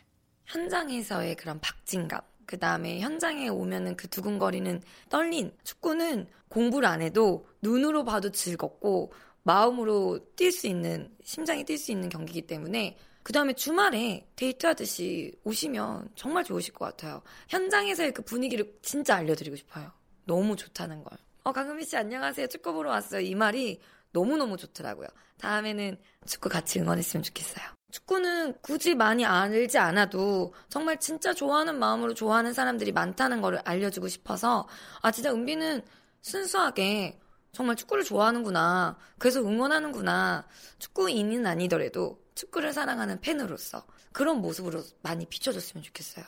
현장에서의 0.45 1.35
그런 1.35 1.59
박진감 1.59 2.21
그 2.45 2.57
다음에 2.57 2.99
현장에 2.99 3.47
오면은 3.47 3.95
그 3.95 4.07
두근거리는 4.07 4.81
떨린 5.09 5.51
축구는 5.63 6.27
공부를 6.49 6.87
안 6.87 7.01
해도 7.01 7.47
눈으로 7.61 8.03
봐도 8.03 8.31
즐겁고 8.31 9.11
마음으로 9.43 10.19
뛸 10.35 10.51
수 10.51 10.67
있는 10.67 11.09
심장이 11.23 11.63
뛸 11.63 11.77
수 11.77 11.91
있는 11.91 12.09
경기이기 12.09 12.43
때문에 12.47 12.97
그 13.23 13.33
다음에 13.33 13.53
주말에 13.53 14.27
데이트하듯이 14.35 15.33
오시면 15.43 16.09
정말 16.15 16.43
좋으실 16.43 16.73
것 16.73 16.85
같아요. 16.85 17.21
현장에서의 17.49 18.13
그 18.13 18.21
분위기를 18.21 18.77
진짜 18.81 19.15
알려드리고 19.15 19.55
싶어요. 19.55 19.91
너무 20.25 20.55
좋다는 20.55 21.03
걸. 21.03 21.17
어, 21.43 21.51
강금미 21.51 21.85
씨 21.85 21.97
안녕하세요. 21.97 22.47
축구 22.47 22.73
보러 22.73 22.89
왔어요. 22.91 23.21
이 23.21 23.35
말이 23.35 23.79
너무너무 24.11 24.57
좋더라고요. 24.57 25.07
다음에는 25.39 25.97
축구 26.25 26.49
같이 26.49 26.79
응원했으면 26.79 27.23
좋겠어요. 27.23 27.74
축구는 27.95 28.55
굳이 28.61 28.93
많이 28.93 29.25
알지 29.25 29.77
않아도 29.77 30.53
정말 30.67 30.99
진짜 30.99 31.33
좋아하는 31.33 31.79
마음으로 31.79 32.13
좋아하는 32.13 32.51
사람들이 32.53 32.91
많다는 32.91 33.39
걸 33.39 33.61
알려주고 33.63 34.09
싶어서 34.09 34.67
아 35.01 35.11
진짜 35.11 35.31
은비는 35.31 35.81
순수하게 36.21 37.17
정말 37.53 37.77
축구를 37.77 38.03
좋아하는구나. 38.03 38.97
그래서 39.17 39.39
응원하는구나. 39.39 40.45
축구인은 40.79 41.45
아니더라도 41.45 42.19
축구를 42.35 42.73
사랑하는 42.73 43.21
팬으로서 43.21 43.85
그런 44.11 44.41
모습으로 44.41 44.83
많이 45.01 45.25
비춰줬으면 45.25 45.81
좋겠어요. 45.81 46.25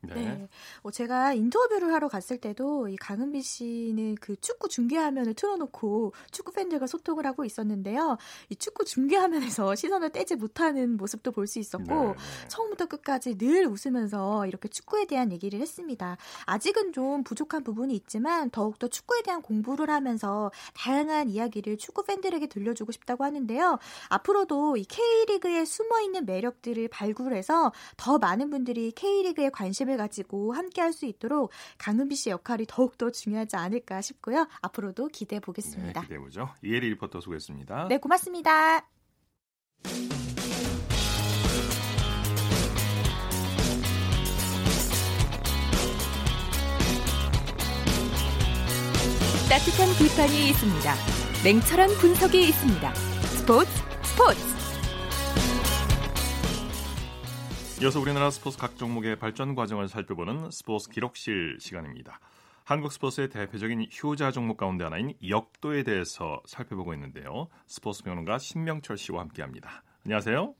네. 0.00 0.14
네. 0.14 0.48
어, 0.82 0.90
제가 0.90 1.32
인터뷰를 1.34 1.92
하러 1.92 2.08
갔을 2.08 2.38
때도 2.38 2.88
이 2.88 2.96
강은비 2.96 3.42
씨는 3.42 4.14
그 4.20 4.36
축구 4.40 4.68
중계화면을 4.68 5.34
틀어놓고 5.34 6.12
축구 6.30 6.52
팬들과 6.52 6.86
소통을 6.86 7.26
하고 7.26 7.44
있었는데요. 7.44 8.16
이 8.48 8.56
축구 8.56 8.84
중계화면에서 8.84 9.74
시선을 9.76 10.10
떼지 10.10 10.36
못하는 10.36 10.96
모습도 10.96 11.32
볼 11.32 11.48
수 11.48 11.58
있었고 11.58 11.94
네, 11.94 12.06
네. 12.08 12.14
처음부터 12.48 12.86
끝까지 12.86 13.38
늘 13.38 13.66
웃으면서 13.66 14.46
이렇게 14.46 14.68
축구에 14.68 15.06
대한 15.06 15.32
얘기를 15.32 15.60
했습니다. 15.60 16.18
아직은 16.44 16.92
좀 16.92 17.24
부족한 17.24 17.64
부분이 17.64 17.94
있지만 17.96 18.50
더욱더 18.50 18.86
축구에 18.86 19.22
대한 19.22 19.40
공부를 19.40 19.88
하면서 19.88 20.52
다양한 20.74 21.30
이야기를 21.30 21.78
축구 21.78 22.04
팬들에게 22.04 22.46
들려주고 22.48 22.92
싶다고 22.92 23.24
하는데요. 23.24 23.78
앞으로도 24.10 24.76
이 24.76 24.84
K리그에 24.84 25.64
숨어 25.64 26.00
있는 26.02 26.26
매력들을 26.26 26.88
발굴해서 26.88 27.72
더 27.96 28.18
많은 28.18 28.50
분들이 28.50 28.92
K리그에 28.92 29.48
관심을 29.48 29.87
관심을 29.88 29.96
가지고 29.96 30.52
함께 30.52 30.82
할 30.82 30.92
수 30.98 31.06
있도록 31.06 31.50
강은비 31.76 32.16
씨 32.16 32.30
역할이 32.30 32.64
더욱더 32.66 33.10
중요하지 33.10 33.56
않을까 33.56 34.00
싶고요. 34.00 34.48
앞으로도 34.62 35.08
기대해 35.08 35.38
보겠습니다. 35.38 36.00
네, 36.00 36.06
기대해 36.06 36.18
보죠. 36.18 36.48
이혜리 36.62 36.88
리포터 36.90 37.20
수고했습니다. 37.20 37.88
네, 37.88 37.98
고맙습니다. 37.98 38.80
따뜻한 49.48 49.88
비판이 49.98 50.48
있습니다. 50.50 50.94
냉철한 51.44 51.90
분석이 52.00 52.48
있습니다. 52.48 52.94
스포츠 52.94 53.70
스포츠 54.02 54.57
이어서 57.80 58.00
우리나라 58.00 58.28
스포츠 58.30 58.58
각 58.58 58.76
종목의 58.76 59.20
발전 59.20 59.54
과정을 59.54 59.86
살펴보는 59.86 60.50
스포츠 60.50 60.90
기록실 60.90 61.58
시간입니다. 61.60 62.18
한국 62.66 62.90
스포츠의 62.90 63.28
대표적인 63.28 63.86
효자 64.02 64.32
종목 64.32 64.56
가운데 64.56 64.82
하나인 64.82 65.12
역도에 65.26 65.84
대해서 65.84 66.42
살펴보고 66.44 66.92
있는데요. 66.94 67.46
스포츠 67.66 68.02
평론가 68.02 68.38
신명철 68.38 68.96
씨와 68.96 69.20
함께합니다. 69.20 69.84
안녕하세요. 70.04 70.54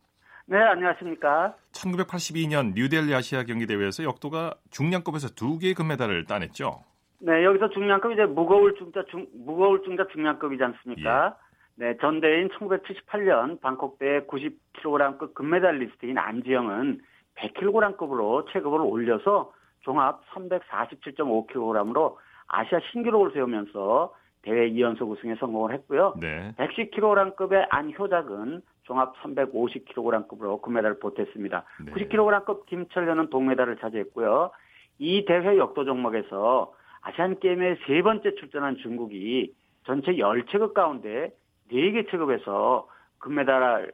네, 0.46 0.58
안녕하십니까. 0.58 1.56
1982년 1.72 2.74
뉴델리 2.74 3.12
아시아 3.12 3.42
경기 3.42 3.66
대회에서 3.66 4.04
역도가 4.04 4.54
중량급에서 4.70 5.30
두 5.34 5.58
개의 5.58 5.74
금메달을 5.74 6.26
따냈죠. 6.26 6.84
네, 7.18 7.44
여기서 7.44 7.70
중량급 7.70 8.12
이제 8.12 8.26
무거울 8.26 8.76
중자 8.76 9.02
중 9.10 9.26
무거울 9.34 9.82
중자 9.82 10.06
중량급이지 10.12 10.62
않습니까? 10.62 11.36
예. 11.36 11.48
네, 11.84 11.96
전대인 12.00 12.48
1978년 12.48 13.60
방콕대 13.60 14.26
90kg급 14.26 15.34
금메달리스트인 15.34 16.16
안지영은 16.16 17.00
100kg급으로 17.38 18.50
체급을 18.52 18.80
올려서 18.80 19.52
종합 19.80 20.22
347.5kg으로 20.34 22.16
아시아 22.48 22.80
신기록을 22.90 23.32
세우면서 23.32 24.14
대회 24.42 24.70
2연속 24.70 25.10
우승에 25.10 25.34
성공을 25.36 25.72
했고요. 25.74 26.14
네. 26.20 26.54
110kg급의 26.58 27.66
안효작은 27.70 28.62
종합 28.84 29.14
350kg급으로 29.22 30.62
금메달을 30.62 30.98
보탰습니다. 31.00 31.64
네. 31.84 31.92
90kg급 31.92 32.66
김철현은 32.66 33.30
동메달을 33.30 33.76
차지했고요. 33.78 34.50
이 34.98 35.24
대회 35.26 35.58
역도 35.58 35.84
종목에서 35.84 36.72
아시안 37.02 37.38
게임에 37.38 37.76
세 37.86 38.02
번째 38.02 38.34
출전한 38.36 38.76
중국이 38.76 39.54
전체 39.84 40.12
10체급 40.12 40.74
가운데 40.74 41.30
4개 41.70 42.10
체급에서 42.10 42.88
금메달 43.18 43.92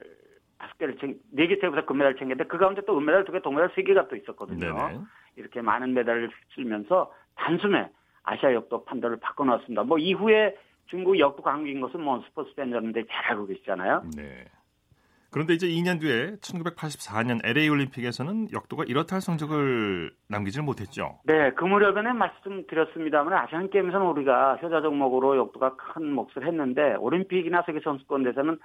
다섯 0.57 0.77
개를 0.77 0.97
챙, 0.97 1.19
네개 1.31 1.59
체급에서 1.59 1.85
금메달을 1.85 2.15
챙겼는데 2.17 2.47
그 2.47 2.57
가운데 2.57 2.81
또 2.85 2.97
은메달 2.97 3.25
두 3.25 3.31
개, 3.31 3.41
동메달 3.41 3.71
세 3.75 3.83
개가 3.83 4.07
또 4.07 4.15
있었거든요. 4.15 4.73
네네. 4.73 4.99
이렇게 5.35 5.61
많은 5.61 5.93
메달을 5.93 6.29
휩쓸면서 6.29 7.13
단숨에 7.35 7.89
아시아 8.23 8.53
역도 8.53 8.85
판도를 8.85 9.17
바꿔놨습니다. 9.17 9.83
뭐 9.83 9.97
이후에 9.97 10.57
중국 10.87 11.19
역도 11.19 11.43
강국인 11.43 11.81
것은 11.81 12.01
뭐 12.01 12.21
스포츠 12.27 12.53
팬들인데 12.55 13.05
잘 13.09 13.31
알고 13.31 13.47
계시잖아요. 13.47 14.03
네. 14.15 14.45
그런데 15.35 15.53
이제 15.53 15.67
2년 15.67 15.99
뒤에 15.99 16.37
1984년 16.37 17.41
LA 17.43 17.67
올림픽에서는 17.67 18.53
역도가 18.53 18.85
이렇다 18.87 19.17
할 19.17 19.21
성적을 19.21 20.13
남기지는 20.29 20.63
못했죠. 20.65 21.19
네, 21.25 21.51
그 21.55 21.65
무렵에는 21.65 22.15
말씀드렸습니다만 22.15 23.33
아시안 23.33 23.69
게임에서는 23.69 24.07
우리가 24.07 24.55
효자 24.61 24.79
종목으로 24.79 25.35
역도가 25.35 25.75
큰 25.75 26.13
몫을 26.13 26.47
했는데 26.47 26.95
올림픽이나 26.99 27.63
세계 27.65 27.81
선수권대에서는 27.81 28.57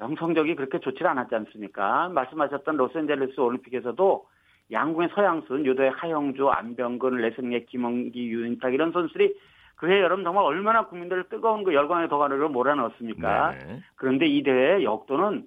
영 0.00 0.16
성적이 0.16 0.56
그렇게 0.56 0.80
좋지 0.80 1.04
않았지 1.04 1.32
않습니까? 1.32 2.08
말씀하셨던 2.08 2.76
로스앤젤레스 2.76 3.38
올림픽에서도 3.38 4.26
양궁의 4.72 5.10
서향순, 5.14 5.64
유도의 5.64 5.92
하형주, 5.92 6.48
안병근, 6.48 7.18
레슬링의 7.18 7.66
김원기, 7.66 8.26
유인탁 8.30 8.74
이런 8.74 8.90
선수들이 8.90 9.32
그해 9.76 10.00
여름 10.00 10.24
정말 10.24 10.42
얼마나 10.42 10.86
국민들을 10.86 11.28
뜨거운 11.28 11.62
그 11.62 11.72
열광의 11.72 12.08
도가니로 12.08 12.48
몰아넣었습니까? 12.48 13.52
네 13.52 13.82
그런데 13.94 14.26
이 14.26 14.42
대회 14.42 14.82
역도는 14.82 15.46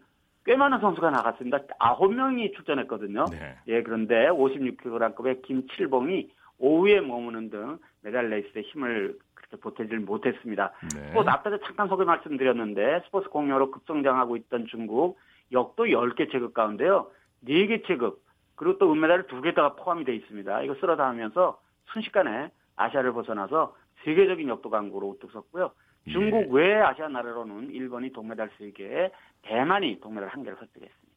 꽤 0.49 0.55
많은 0.55 0.79
선수가 0.79 1.11
나갔습니다. 1.11 1.59
아홉 1.77 2.11
명이 2.11 2.53
출전했거든요. 2.53 3.25
네. 3.25 3.55
예, 3.67 3.83
그런데 3.83 4.29
56kg급의 4.29 5.43
김칠봉이 5.43 6.27
5위에 6.59 7.01
머무는 7.01 7.51
등 7.51 7.77
메달 8.01 8.31
레이스에 8.31 8.63
힘을 8.63 9.15
그렇게 9.35 9.57
보태질 9.57 9.99
못했습니다. 9.99 10.71
네. 10.95 11.09
스포츠 11.09 11.29
앞에서 11.29 11.59
잠깐 11.59 11.87
소개 11.87 12.03
말씀드렸는데 12.03 13.03
스포츠 13.05 13.29
공유로 13.29 13.69
급성장하고 13.69 14.37
있던 14.37 14.65
중국 14.71 15.19
역도 15.51 15.85
10개 15.85 16.31
체급 16.31 16.55
가운데요. 16.55 17.11
4개 17.45 17.85
체급 17.85 18.23
그리고 18.55 18.79
또 18.79 18.91
은메달을 18.91 19.27
2개다가 19.27 19.75
포함이 19.77 20.03
되어 20.03 20.15
있습니다. 20.15 20.63
이거 20.63 20.73
쓸어 20.79 20.95
담으면서 20.95 21.59
순식간에 21.93 22.49
아시아를 22.75 23.13
벗어나서 23.13 23.75
세계적인 24.03 24.49
역도 24.49 24.71
강국으로 24.71 25.09
우뚝 25.09 25.31
섰고요. 25.31 25.73
중국 26.11 26.41
예. 26.41 26.47
외 26.51 26.81
아시아 26.81 27.07
나라로는 27.07 27.71
일본이 27.71 28.11
동메달 28.11 28.49
3개, 28.59 29.11
대만이 29.43 30.01
동메달 30.01 30.29
1개를 30.29 30.61
획득했습니다. 30.61 31.09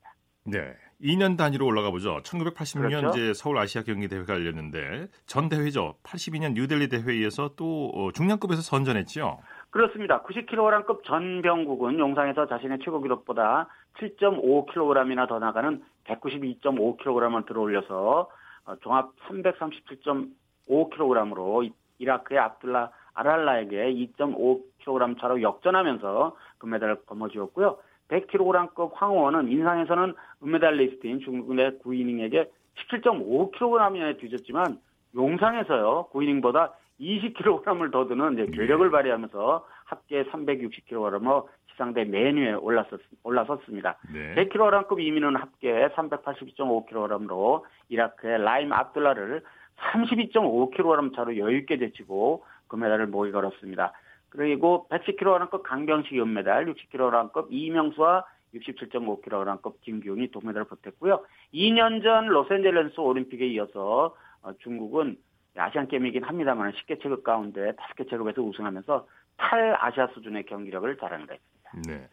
네. 0.44 0.74
2년 1.00 1.36
단위로 1.36 1.66
올라가 1.66 1.90
보죠. 1.90 2.20
1986년 2.22 3.00
그렇죠? 3.00 3.08
이제 3.08 3.34
서울 3.34 3.58
아시아 3.58 3.82
경기 3.82 4.06
대회가 4.08 4.34
열렸는데 4.34 5.08
전 5.26 5.48
대회죠. 5.48 5.96
82년 6.02 6.54
뉴델리 6.54 6.88
대회에서 6.88 7.54
또 7.56 7.90
어, 7.94 8.12
중량급에서 8.12 8.62
선전했죠. 8.62 9.38
그렇습니다. 9.70 10.22
90kg급 10.22 11.04
전병국은 11.04 11.98
용상에서 11.98 12.46
자신의 12.46 12.78
최고 12.84 13.00
기록보다 13.00 13.68
7.5kg이나 13.98 15.28
더 15.28 15.38
나가는 15.38 15.82
192.5kg을 16.04 17.46
들어올려서 17.46 18.28
어, 18.64 18.76
종합 18.76 19.10
337.5kg으로 19.28 21.70
이라크의 21.98 22.40
압둘라 22.40 22.90
아랄라에게 23.14 23.92
2.5kg 23.92 25.20
차로 25.20 25.42
역전하면서 25.42 26.36
금메달을 26.58 27.04
거머쥐었고요. 27.06 27.78
100kg급 28.08 28.92
황호원은 28.94 29.50
인상에서는 29.50 30.14
은메달리스트인 30.42 31.20
중국의 31.20 31.78
구이닝에게 31.78 32.50
17.5kg에 32.90 34.18
뒤졌지만 34.18 34.78
용상에서요 35.14 36.08
구이닝보다 36.10 36.74
20kg을 37.00 37.90
더 37.90 38.06
드는 38.06 38.34
이제 38.34 38.46
괴력을 38.46 38.90
발휘하면서 38.90 39.66
합계 39.84 40.24
360kg으로 40.24 41.48
시상대 41.72 42.04
메뉴에 42.04 42.52
올랐었, 42.54 43.00
올라섰습니다. 43.22 43.96
네. 44.12 44.34
100kg급 44.34 45.00
이민은 45.00 45.36
합계 45.36 45.88
382.5kg으로 45.88 47.62
이라크의 47.88 48.42
라임 48.42 48.72
압둘라를 48.72 49.42
32.5kg 49.78 51.16
차로 51.16 51.36
여유있게 51.36 51.78
제치고 51.78 52.44
금메달을 52.72 53.06
목에 53.08 53.30
걸었습니다. 53.30 53.92
그리고 54.30 54.86
110kg급 54.90 55.62
강병식 55.62 56.18
은메달, 56.18 56.66
60kg급 56.66 57.48
이명수와 57.50 58.24
67.5kg급 58.54 59.80
김기웅이 59.82 60.30
동메달을 60.30 60.66
보탰고요. 60.66 61.22
2년 61.52 62.02
전 62.02 62.26
로스앤젤레스 62.26 62.98
올림픽에 62.98 63.46
이어서 63.48 64.16
어, 64.42 64.52
중국은 64.62 65.16
아시안 65.56 65.86
게임이긴 65.86 66.24
합니다만 66.24 66.72
10개 66.72 67.02
체급 67.02 67.22
가운데 67.22 67.72
5개 67.72 68.08
체급에서 68.08 68.42
우승하면서 68.42 69.06
탈아시아 69.36 70.08
수준의 70.14 70.46
경기력을 70.46 70.96
자랑을 70.96 71.28
했습니다. 71.30 71.70
네. 71.86 72.08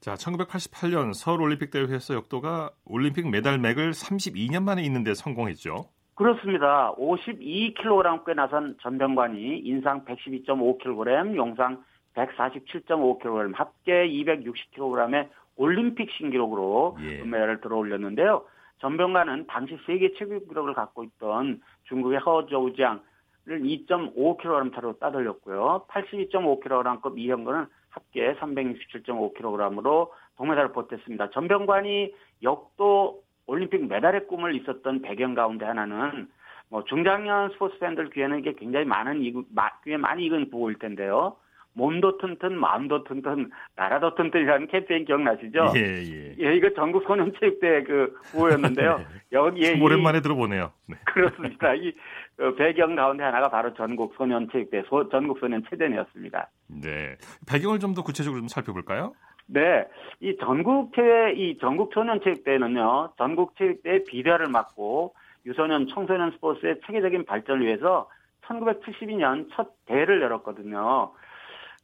자, 0.00 0.14
1988년 0.14 1.14
서울 1.14 1.40
올림픽 1.40 1.70
대회에서 1.70 2.14
역도가 2.14 2.70
올림픽 2.84 3.28
메달맥을 3.30 3.92
32년 3.92 4.62
만에 4.62 4.82
있는데 4.82 5.14
성공했죠. 5.14 5.88
그렇습니다. 6.14 6.94
52kg께 6.96 8.34
나선 8.34 8.76
전병관이 8.82 9.58
인상 9.58 10.04
112.5kg, 10.04 11.36
용상 11.36 11.82
147.5kg, 12.14 13.54
합계 13.54 14.08
260kg의 14.08 15.28
올림픽 15.56 16.10
신기록으로 16.12 16.96
예. 17.00 17.18
금메달을 17.18 17.60
들어올렸는데요. 17.60 18.44
전병관은 18.78 19.46
당시 19.46 19.78
세계 19.86 20.12
최고 20.14 20.38
기록을 20.46 20.74
갖고 20.74 21.04
있던 21.04 21.60
중국의 21.84 22.18
허저우지앙을 22.20 23.00
2.5kg 23.46 24.74
차로 24.74 24.98
따돌렸고요. 24.98 25.86
82.5kg급 25.88 27.18
이현근은 27.18 27.66
합계 27.90 28.34
367.5kg으로 28.34 30.10
동메달을 30.36 30.72
보탰습니다. 30.72 31.30
전병관이 31.30 32.12
역도 32.42 33.23
올림픽 33.46 33.86
메달의 33.86 34.26
꿈을 34.26 34.54
있었던 34.56 35.02
배경 35.02 35.34
가운데 35.34 35.64
하나는 35.64 36.28
뭐 36.68 36.84
중장년 36.84 37.50
스포츠 37.50 37.78
팬들 37.78 38.10
귀에는 38.10 38.38
이게 38.38 38.54
굉장히 38.54 38.86
많은 38.86 39.22
이구, 39.22 39.44
귀에 39.84 39.96
많이 39.96 40.26
익은 40.26 40.50
부호일 40.50 40.78
텐데요. 40.78 41.36
몸도 41.74 42.18
튼튼, 42.18 42.58
마음도 42.58 43.02
튼튼, 43.04 43.50
나라도 43.76 44.14
튼튼이라는 44.14 44.68
캠페인 44.68 45.04
기억나시죠? 45.04 45.72
예, 45.76 45.80
예. 45.80 46.34
예 46.38 46.54
이거 46.56 46.70
전국 46.74 47.04
소년체육대 47.04 47.82
그 47.82 48.16
구호였는데요. 48.30 48.98
네. 48.98 49.04
여기에. 49.32 49.80
오랜만에 49.80 50.18
이, 50.18 50.20
들어보네요. 50.22 50.70
네. 50.88 50.96
그렇습니다. 51.04 51.74
이 51.74 51.92
어, 52.38 52.54
배경 52.54 52.94
가운데 52.94 53.24
하나가 53.24 53.48
바로 53.50 53.74
전국 53.74 54.14
소년체육대, 54.16 54.84
소, 54.88 55.08
전국 55.08 55.38
소년 55.40 55.64
체전이었습니다. 55.68 56.48
네. 56.68 57.16
배경을 57.48 57.80
좀 57.80 57.94
더 57.94 58.02
구체적으로 58.02 58.40
좀 58.40 58.48
살펴볼까요? 58.48 59.12
네, 59.46 59.86
이 60.20 60.36
전국체회, 60.38 61.32
이 61.32 61.58
전국소년체육대회는요, 61.58 63.12
전국체육대회 63.18 64.04
비대화를 64.04 64.48
막고 64.48 65.14
유소년, 65.46 65.86
청소년 65.88 66.30
스포츠의 66.32 66.80
체계적인 66.86 67.24
발전을 67.24 67.66
위해서 67.66 68.08
1972년 68.46 69.48
첫 69.52 69.72
대회를 69.86 70.22
열었거든요. 70.22 71.12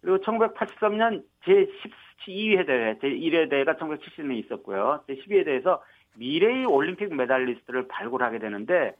그리고 0.01 0.19
1983년 0.19 1.23
제12회 1.45 2.67
대회, 2.67 2.95
제1회 2.99 3.51
대회가 3.51 3.75
1970년에 3.75 4.45
있었고요. 4.45 5.03
제12회 5.09 5.45
대회에서 5.45 5.83
미래의 6.17 6.67
올림픽 6.67 7.15
메달리스트를 7.15 7.89
발굴하게 7.89 8.39
되는데 8.39 8.95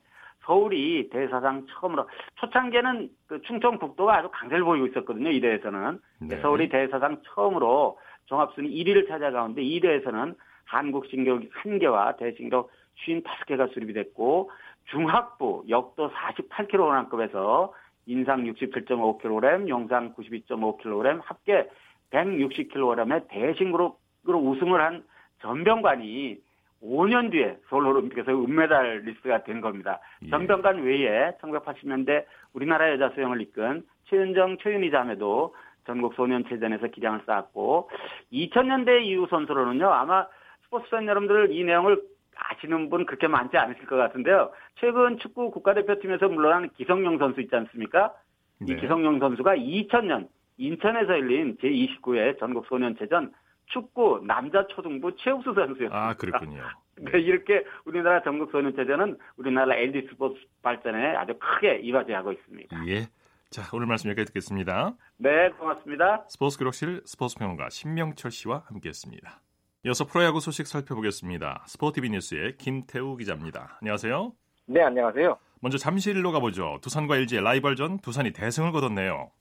서울이 0.45 1.09
대사상 1.11 1.67
처음으로 1.67 2.09
초창기에는 2.37 3.11
그 3.27 3.43
충청북도가 3.43 4.19
아주 4.19 4.29
강세를 4.33 4.65
보이고 4.65 4.87
있었거든요. 4.87 5.31
이 5.31 5.41
대회에서는 5.41 5.99
네. 6.23 6.41
서울이 6.41 6.69
대사상 6.69 7.21
처음으로 7.35 7.99
종합순위 8.27 8.71
1위를 8.85 9.09
찾아가는데 9.09 9.63
2대에서는 9.63 10.35
한국 10.65 11.07
신경 11.07 11.41
1개와 11.41 12.17
대신경 12.17 12.67
55개가 13.07 13.73
수립이 13.73 13.93
됐고 13.93 14.51
중학부 14.91 15.65
역도 15.69 16.11
48kg급에서 16.11 17.71
인상 18.07 18.45
67.5kg, 18.45 19.69
용상 19.69 20.15
92.5kg, 20.15 21.21
합계 21.25 21.69
160kg의 22.11 23.29
대신으로 23.29 23.97
우승을 24.27 24.81
한 24.81 25.05
전병관이 25.41 26.39
5년 26.83 27.31
뒤에 27.31 27.59
서울올림픽에서 27.69 28.33
은메달 28.33 29.03
리스트가 29.05 29.45
된 29.45 29.61
겁니다. 29.61 30.01
예. 30.25 30.31
전병관 30.31 30.83
외에 30.83 31.33
1980년대 31.41 32.25
우리나라 32.55 32.91
여자 32.91 33.11
수영을 33.11 33.41
이끈 33.43 33.87
최은정, 34.07 34.59
최윤희 34.59 34.91
자매도 34.91 35.55
전국 35.91 36.15
소년체전에서 36.15 36.87
기량을 36.87 37.23
쌓았고 37.27 37.91
2000년대 38.33 39.03
이후 39.03 39.27
선수로는요 39.29 39.91
아마 39.91 40.25
스포츠 40.65 40.89
팬 40.91 41.09
여러분들 41.09 41.51
이 41.51 41.65
내용을 41.65 42.01
아시는 42.37 42.91
분 42.91 43.07
그렇게 43.07 43.27
많지 43.27 43.57
않으실 43.57 43.87
것 43.87 43.97
같은데요. 43.97 44.53
최근 44.77 45.19
축구 45.19 45.51
국가대표팀에서 45.51 46.29
물러난 46.29 46.71
기성용 46.77 47.19
선수 47.19 47.41
있지 47.41 47.55
않습니까? 47.55 48.15
네. 48.61 48.73
이 48.73 48.77
기성용 48.77 49.19
선수가 49.19 49.57
2000년 49.57 50.29
인천에서 50.57 51.13
열린 51.13 51.57
제29회 51.57 52.39
전국 52.39 52.67
소년체전 52.67 53.33
축구 53.67 54.23
남자 54.25 54.67
초등부 54.69 55.17
최우수 55.17 55.53
선수였습니다. 55.55 55.97
아, 55.97 56.15
그렇군요. 56.15 56.63
네, 56.97 57.19
이렇게 57.19 57.65
우리나라 57.85 58.23
전국 58.23 58.53
소년체전은 58.53 59.17
우리나라 59.37 59.75
LG 59.75 60.09
스포츠 60.11 60.39
발전에 60.63 61.17
아주 61.17 61.35
크게 61.39 61.81
이바지하고 61.83 62.33
있습니다. 62.33 62.87
예. 62.89 63.07
자, 63.51 63.63
오늘 63.73 63.89
말씀 63.89 64.09
여기까지 64.11 64.27
듣겠습니다. 64.27 64.95
네, 65.17 65.51
고맙습니다. 65.59 66.25
스포츠 66.29 66.57
기록실 66.57 67.03
스포츠 67.05 67.37
평론가 67.37 67.69
신명철 67.69 68.31
씨와 68.31 68.63
함께했습니다. 68.67 69.41
이어서 69.87 70.05
프로야구 70.07 70.39
소식 70.39 70.69
살펴보겠습니다. 70.69 71.65
스포티비 71.67 72.11
뉴스의 72.11 72.59
김태우 72.59 73.17
기자입니다. 73.17 73.79
안녕하세요. 73.81 74.33
네, 74.67 74.83
안녕하세요. 74.83 75.37
먼저 75.61 75.79
잠실로 75.79 76.31
가보죠. 76.31 76.79
두산과 76.81 77.17
LG의 77.17 77.43
라이벌전 77.43 77.99
두산이 77.99 78.33
대승을 78.33 78.71
거뒀네요. 78.71 79.33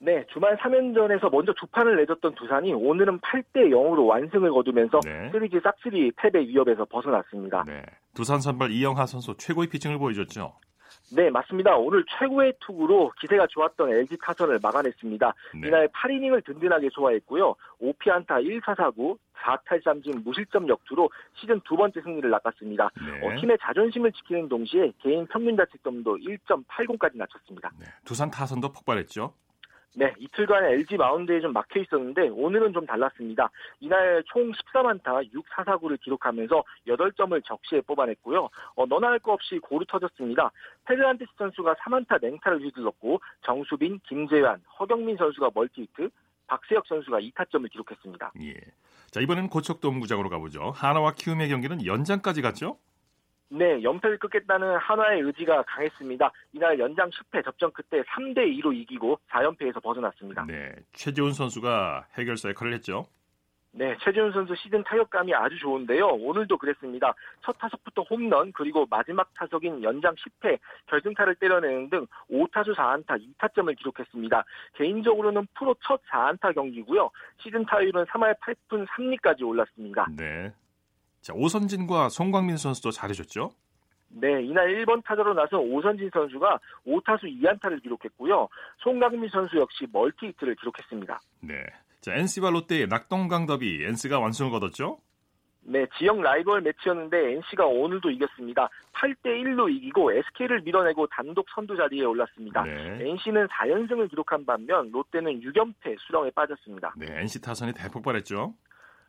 네, 0.00 0.26
주말 0.32 0.56
3연전에서 0.56 1.30
먼저 1.30 1.52
두 1.52 1.68
판을 1.68 1.96
내줬던 1.98 2.34
두산이 2.34 2.72
오늘은 2.72 3.20
8대 3.20 3.70
0으로 3.70 4.08
완승을 4.08 4.50
거두면서 4.50 4.98
네. 5.04 5.30
시리즈 5.30 5.60
싹쓸이 5.62 6.10
패배 6.16 6.40
위협에서 6.40 6.86
벗어났습니다. 6.86 7.62
네, 7.68 7.84
두산 8.14 8.40
선발 8.40 8.72
이영하 8.72 9.06
선수 9.06 9.36
최고의 9.36 9.68
피칭을 9.68 9.98
보여줬죠. 9.98 10.54
네, 11.14 11.30
맞습니다. 11.30 11.76
오늘 11.76 12.04
최고의 12.18 12.54
투구로 12.60 13.12
기세가 13.20 13.46
좋았던 13.48 13.90
LG 13.90 14.16
타선을 14.20 14.58
막아냈습니다. 14.62 15.34
네. 15.60 15.68
이날 15.68 15.88
8이닝을 15.88 16.44
든든하게 16.44 16.88
소화했고요. 16.92 17.54
5피안타 17.80 18.26
1사사구 18.44 19.16
4탈삼진 19.34 20.24
무실점 20.24 20.68
역투로 20.68 21.10
시즌 21.34 21.60
두 21.60 21.76
번째 21.76 22.00
승리를 22.00 22.28
낚았습니다. 22.28 22.90
네. 22.96 23.26
어, 23.26 23.40
팀의 23.40 23.58
자존심을 23.60 24.10
지키는 24.12 24.48
동시에 24.48 24.92
개인 25.00 25.26
평균 25.26 25.56
자책점도 25.56 26.16
1.80까지 26.16 27.16
낮췄습니다. 27.16 27.70
네. 27.78 27.86
두산 28.04 28.30
타선도 28.30 28.72
폭발했죠. 28.72 29.32
네, 29.96 30.12
이틀간 30.18 30.64
LG 30.64 30.96
마운드에 30.96 31.40
좀 31.40 31.52
막혀 31.52 31.80
있었는데 31.80 32.28
오늘은 32.28 32.72
좀 32.72 32.84
달랐습니다. 32.84 33.48
이날 33.80 34.22
총 34.26 34.50
14만타 34.50 35.30
6사사구를 35.32 36.00
기록하면서 36.00 36.64
8점을 36.88 37.44
적시에 37.44 37.80
뽑아냈고요. 37.82 38.48
어, 38.74 38.86
너나 38.86 39.08
할 39.10 39.18
거 39.24 39.32
없이 39.32 39.58
고루 39.60 39.84
터졌습니다. 39.86 40.50
페르난테스 40.84 41.30
선수가 41.38 41.74
3안타 41.74 42.20
맹타를 42.20 42.60
휘둘렀고 42.62 43.20
정수빈, 43.42 44.00
김재환, 44.08 44.60
허경민 44.78 45.16
선수가 45.16 45.50
멀티히트, 45.54 46.10
박세혁 46.48 46.86
선수가 46.86 47.20
2타점을 47.20 47.70
기록했습니다. 47.70 48.32
예. 48.42 48.54
자, 49.10 49.20
이번엔 49.20 49.48
고척돔구장으로 49.48 50.28
가보죠. 50.28 50.72
한화와 50.74 51.12
키움의 51.12 51.48
경기는 51.48 51.86
연장까지 51.86 52.42
갔죠? 52.42 52.76
네, 53.54 53.80
연패를 53.84 54.18
끊겠다는 54.18 54.78
한화의 54.78 55.20
의지가 55.20 55.62
강했습니다. 55.62 56.32
이날 56.54 56.76
연장 56.76 57.08
10회 57.10 57.44
접전 57.44 57.70
끝에 57.72 58.02
3대 58.02 58.38
2로 58.58 58.74
이기고 58.74 59.20
4연패에서 59.30 59.80
벗어났습니다. 59.80 60.44
네, 60.46 60.74
최재훈 60.92 61.32
선수가 61.32 62.06
해결사 62.18 62.48
역할을 62.48 62.74
했죠. 62.74 63.06
네, 63.70 63.96
최재훈 64.02 64.32
선수 64.32 64.54
시즌 64.56 64.82
타격감이 64.82 65.34
아주 65.34 65.56
좋은데요. 65.58 66.06
오늘도 66.06 66.58
그랬습니다. 66.58 67.14
첫 67.44 67.56
타석부터 67.58 68.02
홈런 68.02 68.52
그리고 68.52 68.86
마지막 68.90 69.32
타석인 69.34 69.82
연장 69.84 70.14
10회 70.14 70.58
결승타를 70.86 71.36
때려내는 71.36 71.90
등 71.90 72.06
5타수 72.30 72.74
4안타 72.74 73.20
2타점을 73.20 73.76
기록했습니다. 73.76 74.44
개인적으로는 74.74 75.46
프로 75.54 75.74
첫 75.86 76.00
4안타 76.10 76.54
경기고요. 76.54 77.10
시즌 77.38 77.64
타율은 77.64 78.04
3할 78.04 78.36
8푼 78.40 78.86
3리까지 78.86 79.46
올랐습니다. 79.46 80.06
네. 80.16 80.52
자, 81.24 81.32
오선진과 81.34 82.10
송광민 82.10 82.58
선수도 82.58 82.90
잘해줬죠? 82.90 83.50
네, 84.08 84.42
이날 84.42 84.68
1번 84.74 85.02
타자로 85.02 85.32
나선 85.32 85.58
오선진 85.60 86.10
선수가 86.12 86.60
5타수 86.86 87.22
2안타를 87.40 87.82
기록했고요. 87.82 88.46
송광민 88.80 89.30
선수 89.30 89.56
역시 89.56 89.86
멀티히트를 89.90 90.54
기록했습니다. 90.56 91.18
네. 91.40 91.54
자, 92.02 92.12
NC와 92.14 92.50
롯데의 92.50 92.88
낙동강 92.88 93.46
더비 93.46 93.84
NC가 93.86 94.20
완승을 94.20 94.50
거뒀죠? 94.50 94.98
네, 95.62 95.86
지역 95.96 96.20
라이벌 96.20 96.60
매치였는데 96.60 97.16
NC가 97.36 97.64
오늘도 97.64 98.10
이겼습니다. 98.10 98.68
8대 98.92 99.24
1로 99.24 99.74
이기고 99.74 100.12
SK를 100.12 100.60
밀어내고 100.60 101.06
단독 101.06 101.46
선두 101.54 101.74
자리에 101.74 102.04
올랐습니다. 102.04 102.64
네. 102.64 102.98
NC는 103.00 103.46
4연승을 103.46 104.10
기록한 104.10 104.44
반면 104.44 104.90
롯데는 104.92 105.40
6연패 105.40 105.96
수렁에 106.00 106.32
빠졌습니다. 106.32 106.92
네, 106.98 107.06
NC 107.20 107.40
타선이 107.40 107.72
대폭발했죠. 107.72 108.52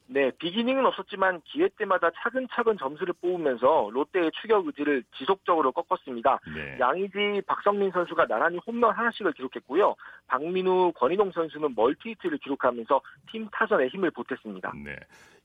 네, 0.08 0.32
비기닝은 0.38 0.86
없었지만 0.86 1.41
기회 1.46 1.68
때마다 1.78 2.12
차근차근 2.18 2.78
점수를 2.78 3.13
뽑으면서 3.22 3.89
롯데의 3.91 4.32
추격 4.39 4.68
의지를 4.68 5.04
지속적으로 5.18 5.72
꺾었습니다. 5.72 6.39
네. 6.56 6.78
양의지, 6.80 7.41
박성민 7.48 7.91
선수가 7.91 8.28
나란히 8.28 8.60
홈런 8.68 8.94
하나씩을 8.94 9.34
기록했고요. 9.34 9.96
박민우, 10.28 10.94
권희동 10.96 11.32
선수는 11.32 11.74
멀티히트를 11.76 12.38
기록하면서 12.38 13.02
팀 13.32 13.48
타선에 13.52 13.88
힘을 13.88 14.12
보탰습니다. 14.12 14.74
네, 14.84 14.96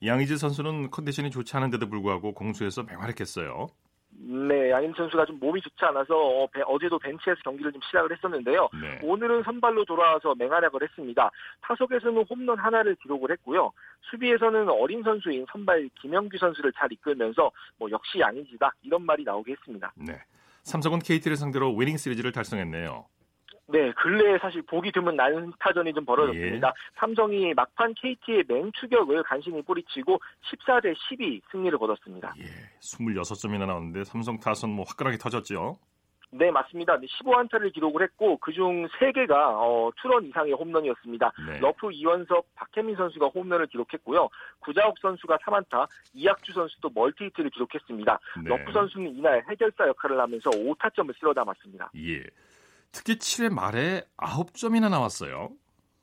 양의지 0.05 0.37
선수는 0.37 0.90
컨디션이 0.90 1.31
좋지 1.31 1.57
않은데도 1.57 1.88
불구하고 1.88 2.35
공수에서 2.35 2.83
맹활약했어요. 2.83 3.68
네, 4.22 4.70
양임 4.70 4.92
선수가 4.92 5.24
좀 5.24 5.38
몸이 5.38 5.62
좋지 5.62 5.83
않아서 5.87 6.14
어, 6.14 6.78
제도 6.78 6.98
벤치에서 6.98 7.40
경기를 7.42 7.72
좀 7.72 7.80
시작을 7.87 8.12
했었는데요. 8.12 8.68
네. 8.80 9.00
오늘은 9.02 9.42
선발로 9.44 9.87
돌아와서 9.87 10.35
맹활약을 10.35 10.83
했습니다. 10.83 11.30
타석에서는 11.62 12.24
홈런 12.28 12.59
하나를 12.59 12.96
기록을 12.96 13.30
했고요. 13.33 13.72
수비에서는 14.11 14.68
어린 14.68 15.02
선수인 15.02 15.46
선발 15.50 15.88
김영규 16.00 16.37
선수를 16.37 16.72
잘 16.76 16.92
이끌면서 16.92 17.50
뭐 17.78 17.90
역시 17.90 18.20
양인지다 18.20 18.72
이런 18.83 19.02
말이 19.02 19.24
나오게 19.24 19.52
했습니다. 19.52 19.92
네. 19.96 20.20
삼성은 20.64 20.98
KT를 20.98 21.37
상대로 21.37 21.74
위닝 21.74 21.96
시리즈를 21.96 22.30
달성했네요. 22.33 23.06
네, 23.72 23.92
근래에 23.92 24.38
사실 24.38 24.62
보기 24.62 24.90
드문 24.92 25.16
난타전이 25.16 25.92
좀 25.94 26.04
벌어졌습니다. 26.04 26.68
예. 26.68 26.72
삼성이 26.98 27.54
막판 27.54 27.94
KT의 27.94 28.44
맹추격을 28.48 29.22
간신히 29.22 29.62
뿌리치고 29.62 30.18
14대 30.42 30.94
12 30.96 31.40
승리를 31.50 31.78
거뒀습니다. 31.78 32.35
예, 32.38 32.44
26점이나 32.80 33.66
나왔는데 33.66 34.04
삼성 34.04 34.38
타선 34.40 34.70
뭐 34.70 34.85
화끈하게 34.88 35.18
터졌죠. 35.18 35.78
네, 36.33 36.50
맞습니다. 36.50 36.96
15안타를 36.96 37.72
기록을 37.72 38.02
했고 38.02 38.37
그중 38.38 38.87
3개가 38.87 39.33
어, 39.33 39.90
투런 40.00 40.24
이상의 40.26 40.52
홈런이었습니다. 40.52 41.33
네. 41.48 41.59
러프 41.59 41.90
이원석, 41.92 42.46
박해민 42.55 42.94
선수가 42.94 43.28
홈런을 43.28 43.66
기록했고요. 43.66 44.28
구자욱 44.61 44.96
선수가 45.00 45.38
3안타, 45.38 45.88
이학주 46.14 46.52
선수도 46.52 46.90
멀티히트를 46.94 47.50
기록했습니다. 47.50 48.18
네. 48.44 48.48
러프 48.48 48.72
선수는 48.72 49.16
이날 49.16 49.42
해결사 49.50 49.88
역할을 49.88 50.20
하면서 50.20 50.50
5타점을 50.50 51.18
쓸어 51.18 51.35
담았습니다. 51.35 51.90
예. 51.96 52.22
특히 52.92 53.14
7회 53.16 53.53
말에 53.53 54.03
9점이나 54.16 54.90
나왔어요. 54.90 55.50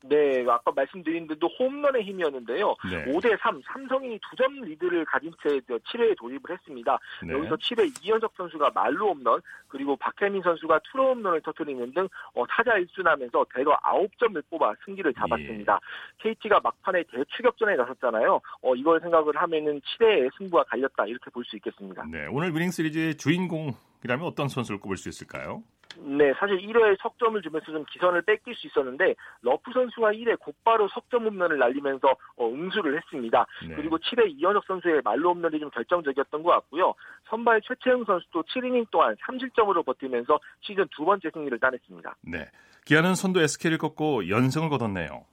네, 0.04 0.45
아까 0.47 0.71
말씀드린 0.73 1.28
대로 1.28 1.50
홈런의 1.60 2.04
힘이었는데요. 2.04 2.76
네. 2.89 3.06
5대 3.12 3.38
3, 3.41 3.62
삼성이 3.65 4.17
두점 4.30 4.62
리드를 4.62 5.04
가진 5.04 5.34
채 5.43 5.60
7회에 5.60 6.17
돌입을 6.17 6.41
했습니다. 6.52 6.97
네. 7.26 7.34
여기서 7.34 7.56
7회 7.58 8.06
이현석 8.06 8.32
선수가 8.38 8.71
말로 8.73 9.10
홈런, 9.10 9.41
그리고 9.67 9.97
박혜민 9.97 10.41
선수가 10.43 10.80
투로 10.91 11.10
홈런을 11.10 11.41
터뜨리는 11.41 11.93
등 11.93 12.08
어, 12.36 12.45
타자 12.47 12.76
1순하면서 12.76 13.47
대거 13.54 13.76
9점을 13.84 14.41
뽑아 14.50 14.76
승기를 14.86 15.13
잡았습니다. 15.15 15.80
예. 16.23 16.30
KT가 16.30 16.62
막판에 16.63 17.04
대추격전에 17.12 17.76
나섰잖아요. 17.76 18.39
어, 18.62 18.76
이걸 18.76 19.02
생각을 19.02 19.36
하면은 19.36 19.82
7회에 19.82 20.30
승부가 20.38 20.63
갈렸다 20.65 21.06
이렇게 21.08 21.30
볼 21.32 21.43
수 21.43 21.58
있겠습니다. 21.58 22.06
네, 22.10 22.28
오늘 22.30 22.54
위닝 22.54 22.71
시리즈의 22.71 23.15
주인공이라면 23.17 24.21
어떤 24.21 24.47
선수를 24.47 24.80
꼽을 24.80 24.95
수 24.95 25.10
있을까요? 25.10 25.63
네, 26.04 26.34
사실 26.40 26.58
1회에 26.58 26.98
석점을 27.02 27.42
주면서 27.42 27.72
좀 27.72 27.86
기선을 27.86 28.22
뺏길 28.24 28.56
수 28.56 28.68
있었는데 28.68 29.16
러프 29.42 29.72
선수가 29.74 30.12
1회 30.14 30.40
곧바로 30.40 30.88
석점 30.90 31.26
홈런을 31.26 31.58
날리면서 31.58 32.08
어, 32.38 32.50
응수를 32.50 32.98
했습니다. 32.98 33.46
네. 33.68 33.76
그리고 33.76 33.98
7회 33.98 34.32
이원석 34.38 34.65
선수의 34.66 35.02
만루 35.04 35.34
홈런이 35.34 35.60
좀 35.60 35.70
결정적이었던 35.70 36.44
것 36.44 36.52
같고요. 36.52 36.94
선발 37.30 37.62
최채흥 37.62 38.06
선수도 38.06 38.44
7이닝 38.44 38.90
동안 38.92 39.16
3실점으로 39.16 39.86
버티면서 39.86 40.40
시즌 40.62 40.86
두 40.96 41.06
번째 41.06 41.30
승리를 41.34 41.60
따냈습니다. 41.60 42.16
네, 42.22 42.46
기아는 42.86 43.16
선두 43.16 43.42
SK를 43.42 43.78
꺾고 43.78 44.30
연승을 44.30 44.70
거뒀네요. 44.70 45.26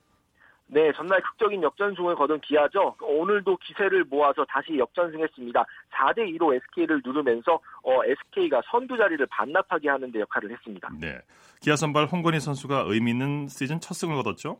네, 0.66 0.92
전날 0.92 1.20
극적인 1.20 1.62
역전승을 1.62 2.14
거둔 2.14 2.40
기아죠. 2.40 2.96
오늘도 3.00 3.58
기세를 3.58 4.04
모아서 4.04 4.44
다시 4.46 4.78
역전승했습니다. 4.78 5.64
4대 5.92 6.18
2로 6.36 6.54
SK를 6.54 7.02
누르면서 7.04 7.60
어, 7.82 8.04
SK가 8.04 8.62
선두 8.70 8.96
자리를 8.96 9.24
반납하게 9.26 9.88
하는 9.90 10.10
데 10.10 10.20
역할을 10.20 10.50
했습니다. 10.50 10.90
네. 10.98 11.18
기아 11.60 11.76
선발 11.76 12.06
홍건희 12.06 12.40
선수가 12.40 12.84
의미 12.88 13.10
있는 13.10 13.46
시즌 13.48 13.78
첫 13.80 13.94
승을 13.94 14.16
거뒀죠? 14.16 14.58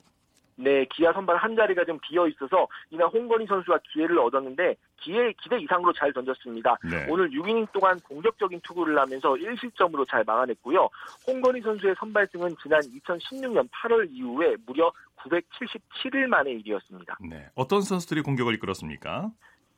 네, 0.57 0.85
기아 0.87 1.13
선발 1.13 1.37
한 1.37 1.57
자리가 1.57 1.85
좀 1.85 1.99
비어 2.01 2.27
있어서 2.29 2.67
이날 2.91 3.09
홍건희 3.09 3.47
선수가 3.47 3.79
기회를 3.93 4.19
얻었는데 4.19 4.77
기회 5.01 5.33
기대 5.43 5.59
이상으로 5.59 5.93
잘 5.93 6.13
던졌습니다. 6.13 6.77
네. 6.89 7.07
오늘 7.09 7.31
6이닝 7.31 7.73
동안 7.73 7.99
공격적인 8.01 8.61
투구를 8.63 8.99
하면서 8.99 9.35
1실점으로 9.35 10.09
잘 10.09 10.25
막아냈고요. 10.25 10.89
홍건희 11.27 11.61
선수의 11.61 11.95
선발승은 11.99 12.57
지난 12.63 12.81
2016년 12.81 13.69
8월 13.71 14.09
이후에 14.11 14.57
무려 14.67 14.93
977일 15.17 16.27
만의 16.27 16.61
일이었습니다. 16.61 17.19
네, 17.29 17.49
어떤 17.55 17.83
선수들이 17.83 18.23
공격을 18.23 18.55
이끌었습니까? 18.55 19.31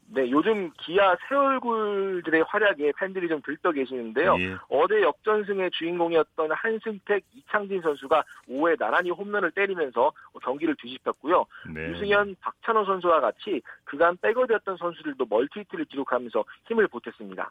네, 0.09 0.31
요즘 0.31 0.71
기아 0.79 1.17
새 1.29 1.35
얼굴들의 1.35 2.45
활약에 2.47 2.93
팬들이 2.99 3.29
좀 3.29 3.41
들떠 3.43 3.73
계시는데요. 3.73 4.37
예. 4.39 4.57
어제 4.69 5.03
역전승의 5.03 5.71
주인공이었던 5.73 6.53
한승택, 6.53 7.25
이창진 7.35 7.83
선수가 7.83 8.25
5회 8.49 8.79
나란히 8.79 9.11
홈런을 9.11 9.51
때리면서 9.51 10.13
경기를 10.43 10.77
뒤집었고요. 10.81 11.45
네. 11.75 11.91
유승현, 11.91 12.37
박찬호 12.41 12.85
선수와 12.85 13.21
같이 13.21 13.61
그간 13.85 14.17
백업이었던 14.19 14.77
선수들도 14.77 15.27
멀티히트를 15.29 15.87
기록하면서 15.87 16.45
힘을 16.69 16.87
보탰습니다. 16.89 17.51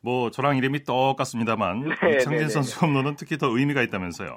뭐 0.00 0.30
저랑 0.30 0.56
이름이 0.56 0.84
똑같습니다만 0.84 1.88
네, 1.88 1.94
이창진 2.16 2.30
네, 2.30 2.38
네 2.38 2.48
선수 2.48 2.84
홈런은 2.84 3.16
특히 3.16 3.36
더 3.36 3.48
의미가 3.48 3.82
있다면서요. 3.82 4.36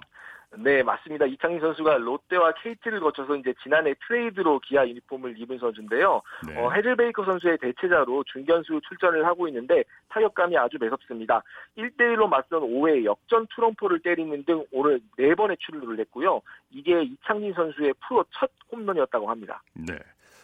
네, 0.57 0.83
맞습니다. 0.83 1.25
이창희 1.25 1.59
선수가 1.59 1.97
롯데와 1.97 2.53
KT를 2.61 2.99
거쳐서 2.99 3.35
이제 3.37 3.53
지난해 3.63 3.93
트레이드로 4.05 4.59
기아 4.59 4.85
유니폼을 4.85 5.39
입은 5.39 5.57
선수인데요. 5.59 6.21
네. 6.45 6.57
어, 6.57 6.71
헤즐베이커 6.71 7.23
선수의 7.23 7.57
대체자로 7.59 8.23
중견수 8.25 8.81
출전을 8.87 9.25
하고 9.25 9.47
있는데 9.47 9.83
타격감이 10.09 10.57
아주 10.57 10.77
매섭습니다. 10.79 11.41
1대1로 11.77 12.27
맞선 12.27 12.61
5회 12.61 13.05
역전 13.05 13.47
트럼프를 13.55 14.01
때리는 14.01 14.43
등 14.43 14.65
오늘 14.71 14.99
4번의 15.17 15.57
출루를 15.59 15.95
냈고요. 15.95 16.41
이게 16.69 17.01
이창진 17.03 17.53
선수의 17.53 17.93
프로 18.05 18.25
첫 18.31 18.51
홈런이었다고 18.71 19.29
합니다. 19.29 19.63
네. 19.73 19.97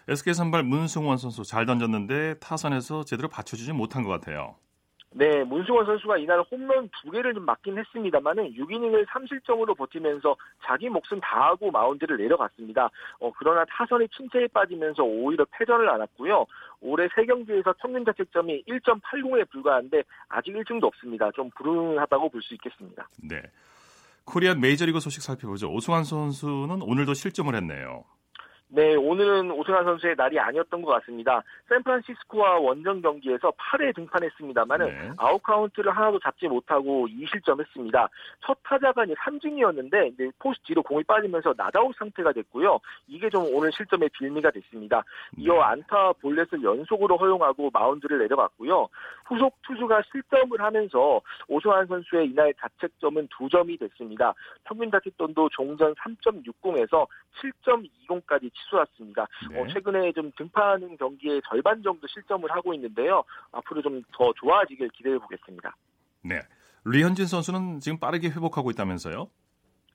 SK 0.07 0.33
선발 0.33 0.63
문승원 0.63 1.17
선수 1.17 1.43
잘 1.43 1.65
던졌는데 1.65 2.35
타선에서 2.39 3.03
제대로 3.03 3.27
받쳐주지 3.27 3.73
못한 3.73 4.03
것 4.03 4.09
같아요. 4.09 4.55
네, 5.17 5.43
문승원 5.43 5.87
선수가 5.87 6.17
이날 6.19 6.43
홈런 6.51 6.89
두 7.01 7.09
개를 7.09 7.33
좀 7.33 7.43
맞긴 7.43 7.75
했습니다만은 7.75 8.53
6이닝을 8.53 9.07
3실점으로 9.07 9.75
버티면서 9.75 10.35
자기 10.63 10.89
몫은 10.89 11.19
다하고 11.21 11.71
마운드를 11.71 12.17
내려갔습니다. 12.17 12.91
어, 13.19 13.31
그러나 13.39 13.65
타선이 13.67 14.07
침체에 14.09 14.45
빠지면서 14.53 15.01
오히려 15.03 15.43
패전을 15.57 15.89
안았고요. 15.89 16.45
올해 16.81 17.07
3경기에서 17.07 17.75
평균 17.79 18.05
자책점이 18.05 18.65
1.80에 18.67 19.49
불과한데 19.49 20.03
아직 20.29 20.53
1승도 20.53 20.83
없습니다. 20.83 21.31
좀 21.31 21.49
불운하다고 21.55 22.29
볼 22.29 22.41
수 22.43 22.53
있겠습니다. 22.53 23.09
네. 23.23 23.41
코리안 24.25 24.61
메이저리그 24.61 24.99
소식 24.99 25.23
살펴보죠. 25.23 25.71
오승환 25.71 26.03
선수는 26.03 26.83
오늘도 26.83 27.15
실점을 27.15 27.53
했네요. 27.55 28.03
네, 28.69 28.95
오늘은 28.95 29.49
오승환 29.51 29.85
선수의 29.85 30.15
날이 30.17 30.37
아니었던 30.37 30.81
것 30.81 30.91
같습니다. 30.99 31.41
샌프란시스코와 31.69 32.59
원정 32.59 33.01
경기에서 33.01 33.51
8회 33.51 33.95
등판했습니다만은 33.95 34.85
네. 34.87 35.11
아웃 35.15 35.41
카운트를 35.41 35.95
하나도 35.95 36.19
잡지 36.19 36.47
못하고 36.47 37.07
2실점했습니다. 37.07 38.09
첫 38.45 38.57
타자가 38.63 39.05
이제 39.05 39.15
삼진이었는데 39.23 40.11
포수 40.39 40.59
뒤로 40.63 40.83
공이 40.83 41.03
빠지면서 41.05 41.53
낫아웃 41.55 41.95
상태가 41.97 42.33
됐고요. 42.33 42.79
이게 43.07 43.29
좀 43.29 43.45
오늘 43.53 43.71
실점의 43.71 44.09
빌미가 44.09 44.51
됐습니다. 44.51 45.01
이어 45.37 45.53
네. 45.53 45.59
안타 45.61 46.11
볼넷을 46.13 46.61
연속으로 46.61 47.15
허용하고 47.15 47.69
마운드를 47.71 48.19
내려갔고요. 48.19 48.89
후속 49.27 49.55
투수가 49.61 50.01
실점을 50.11 50.59
하면서 50.59 51.21
오승환 51.47 51.87
선수의 51.87 52.27
이날 52.27 52.53
자책점은 52.55 53.29
2점이 53.29 53.79
됐습니다. 53.79 54.33
평균 54.65 54.91
자책점도 54.91 55.49
종전 55.53 55.95
3.60에서 55.95 57.07
7.20까지 57.65 58.51
치솟았습니다. 58.63 59.27
네. 59.51 59.59
어, 59.59 59.67
최근에 59.67 60.11
좀 60.13 60.31
등판하는 60.37 60.97
경기에 60.97 61.41
절반 61.49 61.81
정도 61.83 62.07
실점을 62.07 62.49
하고 62.51 62.73
있는데요. 62.73 63.23
앞으로 63.51 63.81
좀 63.81 64.01
더 64.13 64.31
좋아지길 64.33 64.89
기대해 64.89 65.17
보겠습니다. 65.19 65.75
네. 66.23 66.39
리현진 66.85 67.25
선수는 67.27 67.79
지금 67.79 67.99
빠르게 67.99 68.29
회복하고 68.29 68.71
있다면서요? 68.71 69.27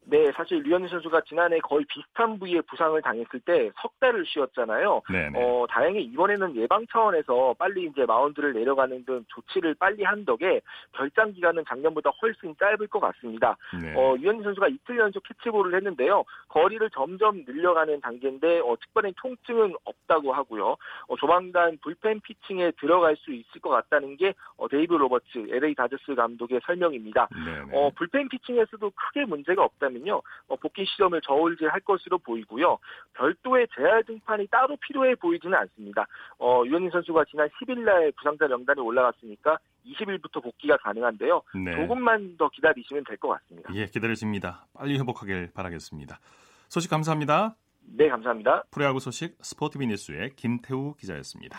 네, 0.04 0.30
사실 0.32 0.62
류현진 0.62 0.88
선수가 0.88 1.22
지난해 1.22 1.58
거의 1.60 1.84
비슷한 1.86 2.38
부위에 2.38 2.60
부상을 2.62 3.00
당했을 3.02 3.40
때 3.40 3.70
석 3.80 3.98
달을 4.00 4.24
쉬었잖아요. 4.26 5.02
네네. 5.10 5.32
어, 5.34 5.66
다행히 5.68 6.02
이번에는 6.04 6.56
예방 6.56 6.86
차원에서 6.88 7.54
빨리 7.58 7.84
이제 7.84 8.04
마운드를 8.04 8.52
내려가는 8.52 9.04
등 9.04 9.24
조치를 9.28 9.74
빨리 9.74 10.02
한 10.02 10.24
덕에 10.24 10.60
결장 10.92 11.32
기간은 11.32 11.64
작년보다 11.68 12.10
훨씬 12.20 12.54
짧을 12.58 12.86
것 12.88 13.00
같습니다. 13.00 13.56
네. 13.80 13.94
어, 13.96 14.16
류현진 14.16 14.42
선수가 14.42 14.68
이틀 14.68 14.98
연속 14.98 15.22
캐치볼을 15.24 15.74
했는데요. 15.76 16.24
거리를 16.48 16.88
점점 16.90 17.44
늘려가는 17.46 18.00
단계인데 18.00 18.60
어, 18.60 18.76
특별한 18.80 19.14
통증은 19.20 19.74
없다고 19.84 20.32
하고요. 20.32 20.76
어, 21.08 21.16
조만간 21.16 21.78
불펜 21.82 22.20
피칭에 22.20 22.72
들어갈 22.72 23.16
수 23.16 23.32
있을 23.32 23.60
것 23.60 23.70
같다는 23.70 24.16
게 24.16 24.34
어, 24.56 24.68
데이브 24.68 24.94
로버츠 24.94 25.46
LA 25.50 25.74
다저스 25.74 26.14
감독의 26.14 26.60
설명입니다. 26.66 27.28
어, 27.72 27.90
불펜 27.94 28.28
피칭에서도 28.28 28.90
크게 28.90 29.24
문제가 29.24 29.64
없다. 29.64 29.88
있다면요 29.92 30.22
어, 30.48 30.56
복귀 30.56 30.84
시점을 30.86 31.20
저울질할 31.20 31.80
것으로 31.80 32.18
보이고요. 32.18 32.78
별도의 33.14 33.68
재활 33.76 34.04
등판이 34.04 34.48
따로 34.48 34.76
필요해 34.76 35.16
보이지는 35.16 35.56
않습니다. 35.58 36.06
어, 36.38 36.62
유현진 36.66 36.90
선수가 36.90 37.24
지난 37.30 37.48
10일날 37.48 38.14
부상자 38.16 38.46
명단에 38.48 38.80
올라갔으니까 38.80 39.58
20일부터 39.86 40.42
복귀가 40.42 40.76
가능한데요. 40.78 41.42
네. 41.64 41.74
조금만 41.76 42.36
더 42.36 42.48
기다리시면 42.48 43.04
될 43.04 43.16
것 43.22 43.28
같습니다. 43.28 43.72
예, 43.74 43.86
기다려집니다. 43.86 44.66
빨리 44.74 44.98
회복하길 44.98 45.50
바라겠습니다. 45.54 46.18
소식 46.68 46.90
감사합니다. 46.90 47.54
네, 47.84 48.08
감사합니다. 48.08 48.64
프로야구 48.70 48.98
소식 49.00 49.36
스포티비 49.42 49.86
뉴스의 49.86 50.30
김태우 50.36 50.94
기자였습니다. 50.94 51.58